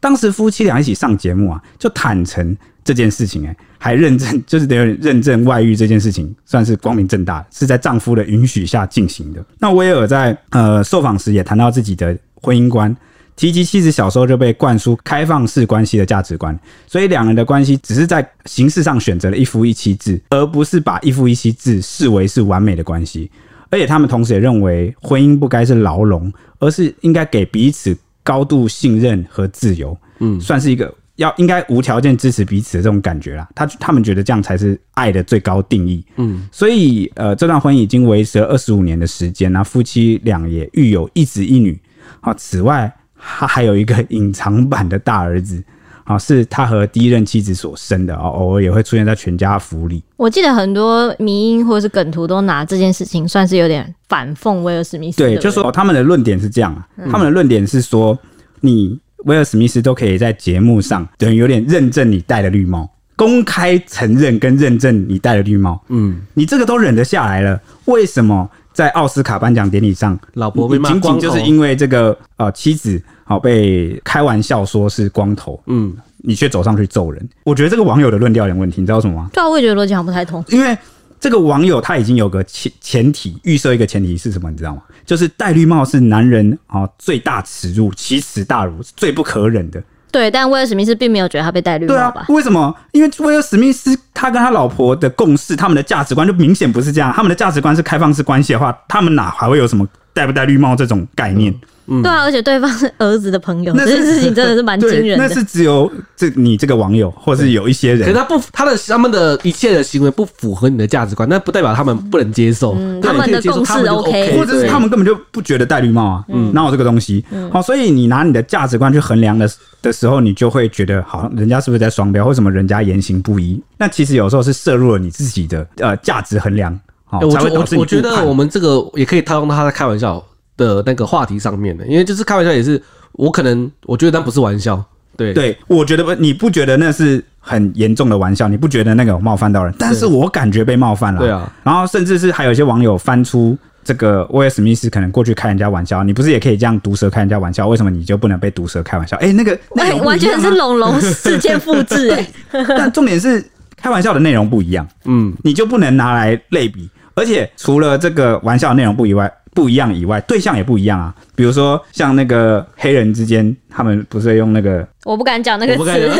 [0.00, 9.44] 当时夫妻俩一起上节目啊，就坦诚这件事情、欸，哎，还认证，就是等于认证外遇这件事情，算是光明正大，是在丈夫的允许下进行的。
[9.58, 12.96] 那威尔在呃受访时也谈到自己的婚姻观。
[13.36, 23.30] 提及妻子小时候就被灌输开放式关系的价值观，所以两人的关系只是在形式上选择了一夫一妻制，而不是把一夫一妻制视为是完美的关系。
[23.70, 29.96] 而且他们同时也认为，婚姻不该是牢笼，而是应该给彼此高度信任和自由。
[30.18, 33.48] 嗯，算是一个要应该无条件支持彼此的这种感觉啦。
[33.54, 36.04] 他他们觉得这样才是爱的最高定义。
[36.16, 41.80] 嗯，所以呃，这段婚姻已经维持了二十五年的时间，那夫妻俩也育有一子一女。
[42.20, 42.92] 好，此外。
[43.22, 45.62] 他还有一个隐藏版的大儿子，
[46.10, 50.02] 啊，是他和第一任妻子所生的，偶尔也会出现在全家福里。
[50.16, 55.18] 我记得很多迷因或者是梗图都拿这件事情算是有点反讽威尔史密斯。
[55.18, 58.18] 对，就说他们的论点是这样啊，他们的论点是说，
[58.60, 65.80] 你威尔史密斯都可以在节目上等于有点认证你戴了绿帽，公开承认跟认证你戴了绿帽。
[65.90, 68.50] 嗯，你这个都忍得下来了，为什么？
[68.72, 77.28] 在奥斯卡颁奖典礼上，老婆被骂光头，仅仅就是因为这个呃妻子好被开玩笑说是光头，嗯，你却走上去揍人。
[77.44, 79.30] 我觉得这个网友的论调有点问题，你知道什么吗？
[79.32, 80.44] 对啊，我也觉得逻辑好不太通。
[80.48, 80.76] 因为
[81.18, 84.82] 这个网友他已经有个前前提预设一个前提是什么，你知道吗？
[85.04, 89.82] 就是戴绿帽是男人啊最大耻辱，奇耻大辱，是最不可忍的。
[90.10, 92.10] 对，但威尔史密斯并没有觉得他被戴绿帽吧？
[92.12, 92.74] 对啊，为什么？
[92.92, 97.12] 因为威尔史密斯他跟他老婆的共识，他们的价值观就明显不是这样。
[97.12, 101.52] 他们的价值观是开放式关系的话，他们哪还会有什么戴不戴绿帽这种概念？
[101.52, 105.26] 嗯嗯、对啊，而且对方是儿子的朋友，这件事情真的是蛮惊人的。
[105.26, 112.74] 那是只有这你这个网友，或是有一些人，可是他不，他的他们的一切的行为不符合你的价值观，那不代表他们不能接受。
[112.78, 117.24] 嗯、他们的共识 OK，或者是他们根本就不觉得戴绿帽啊，嗯，哪有这个东西？
[117.30, 119.50] 嗯、好，所以你拿你的价值观去衡量的
[119.82, 122.24] 的时候，你就会觉得，好，人家是不是在双标？
[122.26, 123.60] 为什么人家言行不一？
[123.76, 126.78] 那其实有时候是摄入了你自己的呃价值衡量。
[127.04, 130.24] 好，我我我觉得我们这个也可以套用到他在开玩笑
[130.60, 132.80] 的那个话题上面的，因为就是开玩笑也是，
[133.12, 134.84] 我可能我觉得那不是玩笑，
[135.16, 135.32] 对。
[135.32, 149.16] 对，我觉得不，你不觉得那是很严重的玩笑，你不觉得那个有冒犯到人，但是我感觉被冒犯了，对啊，然后甚至是还有一些网友翻出这个威尔史密斯可能过去开人家玩笑，你不是也可以这样毒舌开人家玩笑，为什么你就不能被毒舌开玩笑？
[149.16, 152.26] 哎、欸，那个内容、啊、完全是龙龙事件复制， 哎，
[152.68, 153.42] 但重点是
[153.76, 159.32] 开玩笑的内容不一样，嗯，你就不能拿来类比，而且除了这个玩笑内容不以外。
[159.52, 161.14] 不一样以外，对象也不一样啊。
[161.34, 164.86] 比如说，像那个黑人之间，他们不是用那个……
[165.04, 165.82] 我不敢讲那个词。
[165.90, 166.16] N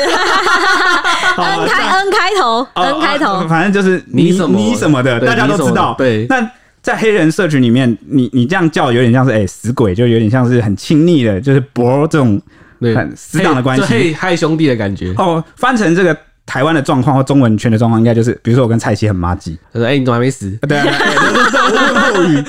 [1.68, 5.94] 开 N 开头，N 开头，反正就是你什么你什么的，大家都知道。
[5.96, 6.26] 对。
[6.28, 6.50] 那
[6.82, 12.40] 在黑人社群里面，你你这样叫，有点像是哎死鬼，就有点像是很亲昵的，就是 bro 这种
[12.80, 15.14] 很死党的关系，嘿嗨兄弟的感觉。
[15.16, 16.16] 哦，翻成这个。
[16.46, 20.84] 台湾的状况或中文圈的状况，应该就是，比如说我跟蔡奇很麻吉，他说：“哎、欸，你怎么还没死？”对啊，
[21.94, 22.44] 后语。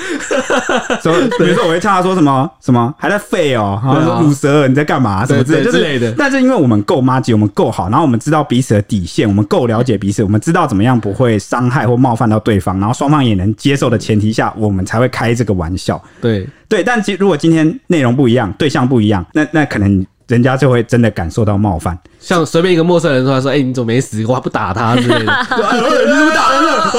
[1.00, 6.12] 说，比如说我会唱他说什么什么还在废哦、喔，然后说鲁蛇你在干嘛什么之类，就是、之类的。
[6.16, 16.02] 但是因为我们够麻吉，我们够好，然后我们知道彼此的底线，我们够了解彼此，我们知道怎么样不会伤害或冒犯到对方，然后双方也能接受的前提下，我们才会开这个玩笑。
[16.20, 20.04] 对对，但其如果今天内容不一样，对象不一样，那那可能。
[20.32, 24.24] 人家就会真的感受到冒犯，像随便一个陌生人说：“说，哎，你怎么没死？
[24.26, 25.18] 我还不打他之类的。
[25.52, 26.90] ”你怎么打人了？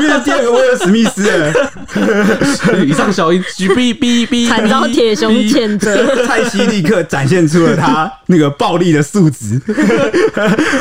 [0.00, 1.22] 里面第二个威尔史密斯，
[2.84, 6.26] 以上小一举哔哔哔，惨遭铁熊谴责。
[6.26, 9.60] 蔡西立刻展现出了他那个暴力的素质，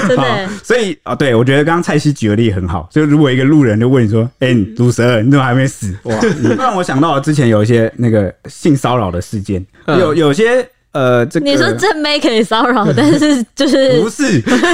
[0.08, 0.50] 真的。
[0.64, 2.90] 所以啊，对我觉得刚刚蔡西举的例很好。
[2.92, 6.16] 就如果一个路人就问你说：“哎，鲁蛇，你怎么还没死？”哇，
[6.58, 10.68] 让我想到了之前有一些那个性骚扰的事件，有有些。
[10.92, 14.66] 呃，这个你说正妹可以骚扰，但是就是不是，就是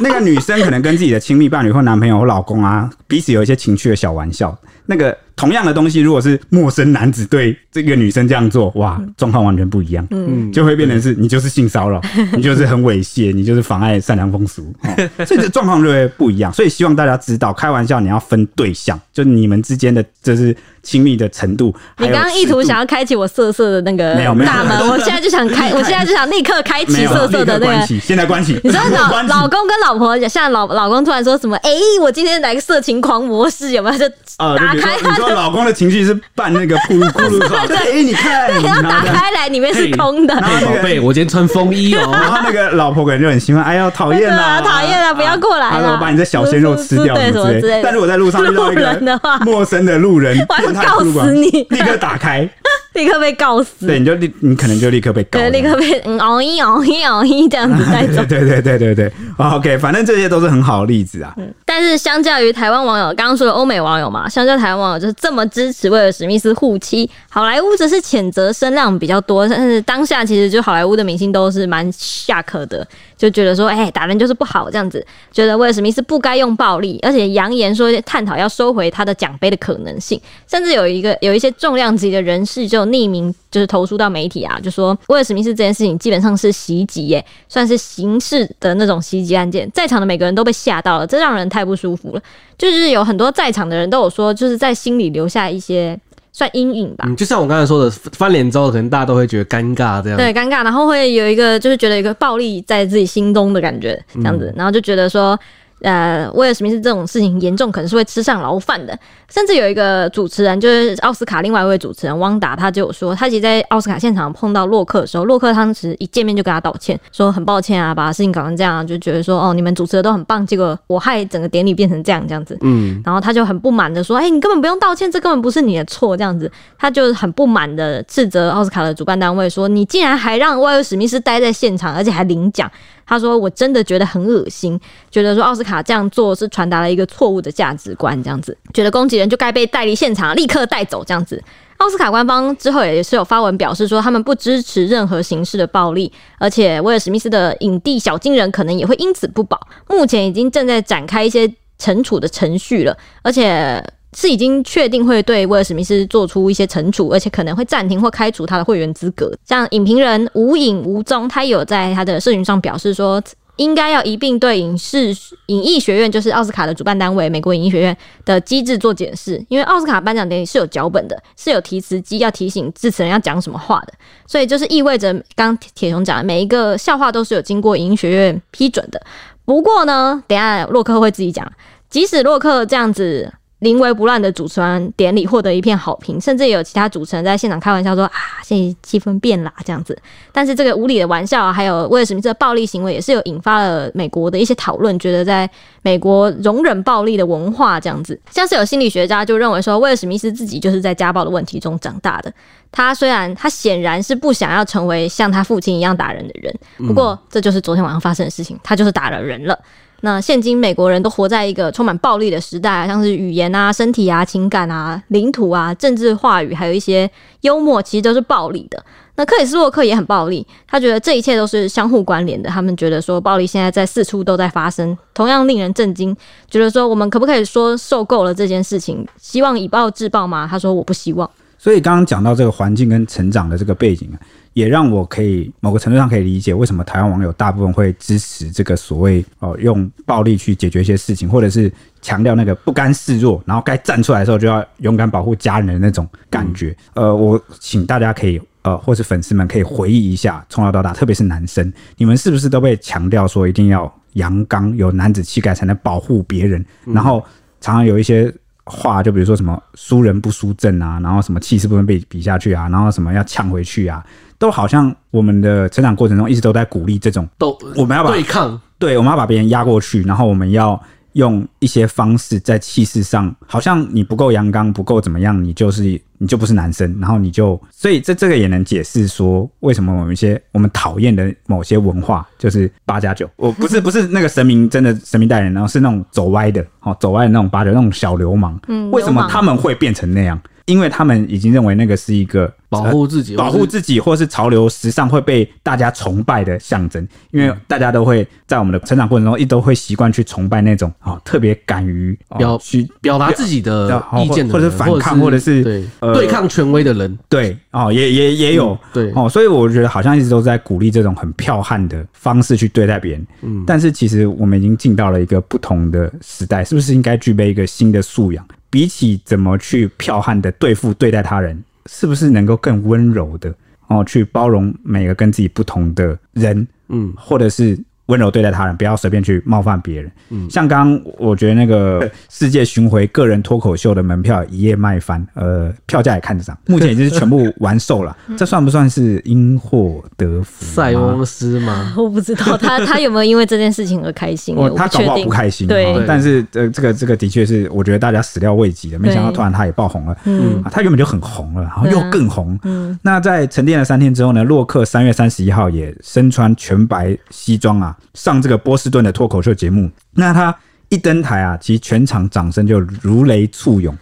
[0.00, 5.16] 那个女生可能跟自己的亲密伴侣或男朋友或老公啊，彼此有一些情趣的小玩笑，那个。
[5.40, 11.98] 同样的东西，如果是陌生男子对这个女生这样做，哇，状况完全不一样，嗯，就会变成是你就是性骚扰，
[12.36, 16.52] 你就是很猥亵，你就是妨碍善良风俗，哦，所以这状况就会不一样。
[16.52, 21.74] 所以希望大家知道，开玩笑你要分对象，就你们之间的就是亲密的程度。
[21.96, 27.86] 你刚刚意图想要开启我色色的那个大门， 我现在就想开， 我现在就想立刻开启色色的那个。
[28.00, 28.60] 现在关系。
[28.62, 31.56] 你说老老公跟老婆，像老老公突然说什么？
[31.62, 31.70] 哎，
[32.02, 33.98] 我今天来个色情狂模式，有没有？
[33.98, 35.29] 就打开他。
[35.34, 40.34] 老公的情绪是扮那个咕噜咕噜状， 哎，你看，对，然后打开来里面是空的。
[40.40, 40.48] 宝
[40.82, 42.10] 贝，我今天穿风衣哦。
[42.12, 47.80] 然后那个老婆可能就很喜欢，哎呀，讨厌啦，讨厌啦，不要过来了，我把你的小鲜肉吃掉什么之类。
[47.82, 49.00] 但如果在路上遇到一个
[49.44, 52.48] 陌生的路人，我要告死你， 立刻打开。
[52.94, 53.86] 立刻被告死。
[53.86, 55.38] 对，你就立，你可能就立刻被告。
[55.38, 58.24] 对，立刻被嗯熬一熬一熬一这样子带走。
[58.26, 61.32] 对对对对对 OK，反正这些都是很好的例子啊。
[61.36, 69.48] 嗯，但是相较于台湾网友，刚刚说的欧美网友嘛，相较台湾网友就是这么支持威尔史密斯护妻，好莱坞则是谴责声量比较多。
[69.48, 72.86] 但是当下其实就好莱坞的明星都是蛮下课的，
[73.20, 80.18] 就觉得说，哎、打人就是不好这样子，觉得威尔史密斯不该用暴力，而且扬言说探讨要收回他的奖杯的可能性，
[80.50, 92.22] 甚至有一个有一些重量级的人士就匿名就是投诉到媒体啊，就说威尔史密斯这件事情基本上是袭击耶，算是刑事的那种袭击案件，在场的每个人都被吓到了，这让人太不舒服了。
[92.56, 95.98] 就是有很多在场的人都有说，就是在心里留下一些
[96.40, 97.04] 算阴影吧。
[97.06, 100.16] 嗯，就像我刚才说的，翻脸之后可能大家都会觉得尴尬这样。
[100.16, 105.38] 对，尴尬，然后会有一个就是觉得一个暴力在自己心中的感觉这样子，然后就觉得说。
[105.82, 108.98] 呃，威尔史密斯这种事情严重，可能是会吃上牢饭的。
[109.28, 122.58] 甚至有一个主持人，就是奥斯卡另外一位主持人汪达，他就有说，他其实在奥斯卡现场碰到洛克的时候，洛克当时一见面就跟他道歉，说很抱歉啊，把事情搞成这样，就觉得说，哦，你们主持的都很棒，结果我害整个典礼变成这样这样子。
[122.62, 132.68] 嗯，然后他就很不满的说，哎、欸，你根本不用道歉，这根本不是你的错，这样子，他就很不满的斥责奥斯卡的主办单位说，你竟然还让威尔史密斯待在现场，而且还领奖。
[133.10, 134.80] 他说：“我真的觉得很恶心，
[135.10, 141.42] 觉得说奥斯卡这样做是传达了一个错误的价值观，这样子，觉得攻击人就该被带离现场，立刻带走，这样子。
[141.78, 149.58] 奥斯卡官方之后也是有发文表示说，他们不支持任何形式的暴力，而且威尔史密斯的影帝小金人可能也会因此不保。
[149.88, 153.84] 目前已经正在展开一些惩处的程序了，而且。”
[154.16, 159.32] 是已经确定会对威尔史密斯做出一些惩处，而且可能会暂停或开除他的会员资格。
[159.46, 163.22] 像影评人无影无踪，他有在他的社群上表示说，
[163.56, 165.14] 应该要一并对影视
[165.46, 169.40] 影艺学院，就是奥斯卡的主办单位美国影艺学院的机制做检视。
[169.48, 173.92] 因为奥斯卡颁奖典礼是有脚本的，是有提词机要提醒致辞人要讲什么话的，
[174.26, 179.00] 所以就是意味着刚铁雄讲的每一个笑话都是有经过影艺学院批准的。
[179.44, 181.46] 不过呢，等下洛克会自己讲，
[181.88, 183.32] 即使洛克这样子。
[183.60, 189.96] 临危不乱的主持完典礼，获得一片好评，甚至也有其他主持人在现场开玩笑说：“啊，现在气氛变了这样子。”
[190.32, 195.48] 但是这个无理的玩笑啊，还有威尔史密斯的暴力行为，也是有引发了美国的一些讨论，觉得在
[195.82, 198.18] 美国容忍暴力的文化这样子。
[198.30, 202.32] 像是有心理学家就认为说，威尔史密斯自己就是在家暴的问题中长大的。
[202.72, 206.54] 他虽然他显然是不想要成为像他父亲一样打人的人，
[206.86, 209.58] 不过这就是昨天晚上发生的事情，他就是打了人了。
[210.02, 217.10] 那现今美国人都活在一个充满暴力的时代啊，像是语言啊、身体啊、情感啊、领土啊、政治话语，还有一些
[217.42, 218.82] 幽默，其实都是暴力的。
[219.16, 222.48] 那克里斯洛克也很暴力，他觉得这一切都是相互关联的。
[222.48, 226.16] 他们觉得说暴力现在在四处都在发生，同样令人震惊。
[226.48, 229.06] 觉得说我们可不可以说受够了这件事情？
[229.20, 230.48] 希望以暴制暴吗？
[230.50, 231.28] 他说我不希望。
[231.58, 234.10] 所以刚刚讲到这个环境跟成长的这个背景。
[234.52, 241.72] 也让我可以某个程度上可以理解为什么台湾网友大部分会支持这个所谓哦用暴力去解决一些事情，或者是
[242.02, 246.76] 强调那个不甘示弱，然后该站出来的时候就要勇敢保护家人的那种感觉。
[246.94, 256.64] 呃，我请大家可以呃，或是粉丝们可以回忆一下，从小到大，特别是男生，你们是不是都被强调说一定要阳刚、有男子气概才能保护别人？
[256.86, 257.24] 然后
[257.60, 258.32] 常常有一些。
[258.66, 264.04] 话就比如说什么输人不输阵啊，然后什么气势不能被比下去啊，然后什么要呛回去啊，
[264.40, 270.82] 都好像我们的成长过程中一直都在鼓励这种，都我们要把对抗，对，我们要把别人压过去，然后我们要。
[271.14, 290.40] 用一些方式在气势上，好像你不够阳刚，不够怎么样，你就是你就不是男生，然后你就，所以这这个也能解释说，为什么我们一些我们讨厌的某些文化，就是八加九， 我不是不是那个神明真的神明代言，然后是那种走歪的，哦，走歪的那种八九那种小流氓，嗯，为什么他们会变成那样？
[290.70, 297.06] 因为他们已经认为那个是一个保护自己、保护自己，或是潮流时尚会被大家崇拜的象征。
[297.32, 307.18] 因为大家都会在我们的成长过程中，一都会习惯去崇拜那种啊，特别敢于表去表达自己的意见的，或者是反抗，或者是对对抗权威的人。
[307.28, 313.26] 对哦，也也也有对哦，所以我觉得好像一直都在鼓励这种很剽悍的方式去对待别人。
[313.42, 318.46] 嗯，但是其实我们已经进到了一个不同的时代，是不是应该具备一个新的素养？
[318.70, 323.52] 比起怎么去剽悍的对付对待他人，是不是能够更温柔的
[323.88, 327.76] 哦，去包容每个跟自己不同的人，嗯，或者是
[328.10, 330.10] 温柔对待他人，不要随便去冒犯别人。
[330.30, 338.16] 嗯，像刚刚我觉得那个世界巡回个人脱口秀的门票一夜卖翻，呃，票价也看得上，目前已经是全部完售了。
[338.36, 340.64] 这算不算是因祸得福？
[340.64, 341.94] 塞翁失马？
[341.96, 344.56] 我不知道他 他有没有因为这件事情而开心？
[344.76, 345.68] 他搞不好不开心。
[345.68, 350.16] 对，但是呃，这个这个的确是我觉得大家始料未及的，没想到突然他也爆红了。
[350.24, 352.58] 嗯，他原本就很红了，然后又更红。
[352.64, 357.96] 嗯，那在沉淀了三天之后呢，洛克三月三十一号也身穿全白西装啊。
[358.14, 360.54] 上这个波士顿的脱口秀节目，那他
[360.88, 363.96] 一登台啊，其实全场掌声就如雷簇涌，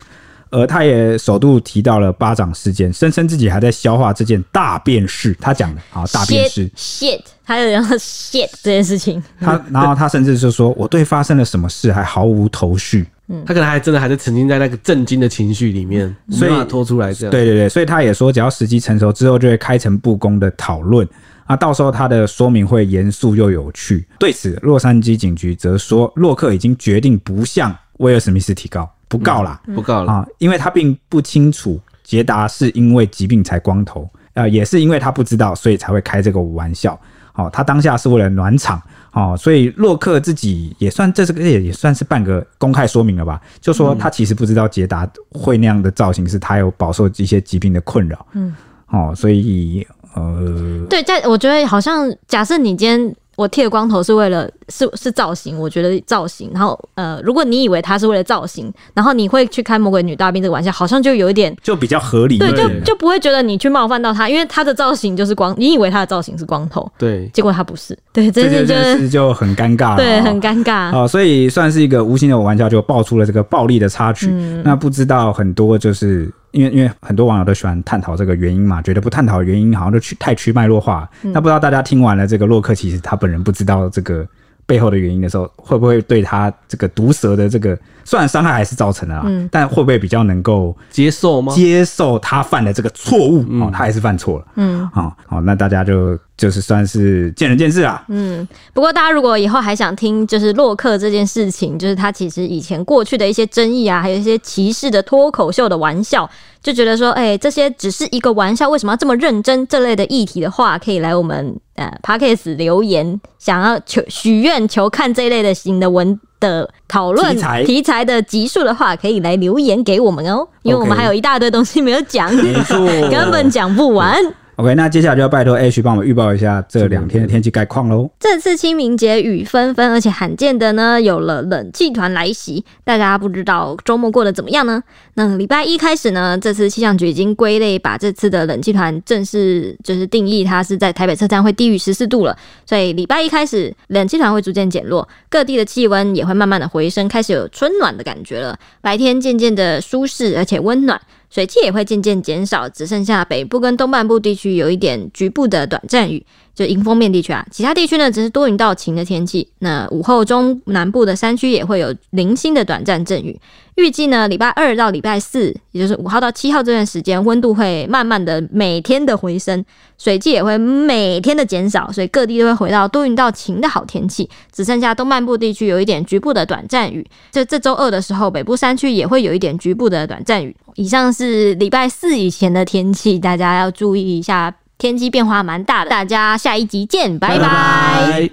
[0.51, 5.37] 而他也首度提到了巴掌事件，声称自己还在消化这件大变事。
[5.41, 9.23] 他讲的啊，大变事 shit，他有人说 shit 这件事情。
[9.41, 13.07] 他然后他甚至就说，我对发生了什么事还毫无头绪。
[13.31, 17.31] 嗯，他可能还真的还是沉浸在那个震惊的情绪里面，所以拖出来这样。
[17.31, 21.07] 对对对，所以他也说，只要时机成熟之后，就会开诚布公的讨论。
[21.49, 24.07] 啊，到时候他的说明会严肃又有趣。
[24.19, 37.01] 对此，洛杉矶警局则说，洛克已经决定不向威尔史密斯提告，不告啦，嗯、不告了啊，因为他并不清楚杰达是因为疾病才光头，啊，也是因为他不知道，所以才会开这个玩笑。
[37.33, 38.83] 哦，他当下是为了暖场，
[39.13, 48.27] 哦，所以洛克自己也算这是个也也算是半个公开说明了吧，就说他其实不知道捷达会那样的造型，是他有饱受一些疾病的困扰。
[48.35, 48.55] 嗯，
[48.89, 49.87] 哦，所以。
[50.21, 76.29] 呃，对，在我觉得好像，假设你今天我剃了光头是为了是是造型，我觉得造型，然后呃，如果你以为他是为了造型，然后你会去开魔鬼女大兵这个玩笑，好像就有一点就比较合理，对，就就不会觉得你去冒犯到他，因为他的造型就是光，你以为他的造型是光头，对，结果他不是，对，这件事就很尴尬，对，很尴尬哦，所以算是一个无形的玩笑，就爆出了这个暴力的插曲，嗯、那不知道很多就是。
[76.59, 81.09] 因为因为很多网友都喜欢探讨这个原因嘛，觉得不探讨原因好像就去太去脉络化。
[81.23, 84.27] 嗯、那不知道大家听完了这个洛克，其实他本人不知道这个
[84.69, 91.53] 背后的原因的时候，会不会对他这个毒舌的这个虽然伤害还是造成了，嗯、但会不会比较能够接受吗？
[91.53, 94.47] 接受他犯的这个错误，嗯、哦，他还是犯错了。
[94.57, 96.17] 嗯，好，好，那大家就。
[96.39, 98.01] 就是算是见仁见智啊。
[98.07, 106.31] 嗯，不过大家如果以后还想听，就是洛克这件事情，就是他其实以前过去的一些争议啊，还有一些歧视的脱口秀的玩笑，
[106.63, 109.67] 就觉得说，哎、欸，这些只是一个玩笑，为什么要这么认真？
[109.67, 118.05] 这类的议题的话，可以来我们呃 p a c k e s 留言，想要求许愿求看这一类的新的文的讨论题材。
[118.05, 122.29] 的集数的话，可以来留言给我们哦，因为我们还有一大堆东西没有讲，
[123.11, 124.17] 根本讲不完。
[124.59, 128.11] 嗯 OK，那接下来就要拜托 H 帮我们预报一下这两天的天气概况喽。
[128.19, 132.65] 这次清明节雨纷纷，而且罕见的呢，有了冷气团来袭。
[132.83, 134.83] 大家不知道周末过得怎么样呢？
[135.15, 142.37] 那礼拜一开始呢，这次气象局已经归类，把这次的冷气团正式就是定义，它是在台北车站会低于十四度了。
[142.67, 148.59] 所以礼拜一开始，冷气团会逐渐减弱，各地的气温也会慢慢的回升，开始有春暖的感觉了。
[148.81, 151.01] 白天渐渐的舒适，而且温暖。
[151.31, 156.25] 水汽也会渐渐减少，只剩下北部跟东半部地区有一点局部的短暂雨。
[156.59, 159.47] 就迎风面地区啊，其他地区呢只是多云到晴的天气。
[159.61, 163.41] 那午后中南部的山区也会有零星的短暂阵雨。
[163.77, 169.65] 预计呢，礼拜二到礼拜四，也就是五号到七号这段时间，温度会慢慢的每天的回升，
[169.99, 174.29] 水汽也会每天的减少，所以各地都会回到多云到晴的好天气。
[174.51, 177.07] 只剩下东半部地区有一点局部的短暂雨。
[177.31, 180.57] 就这周二的时候，北部山区也会有一点局部的短暂雨。
[180.75, 184.53] 以上是礼拜四以前的天气，大家要注意一下。
[184.79, 188.31] 天气变化蛮大的，大家下一集见，拜拜。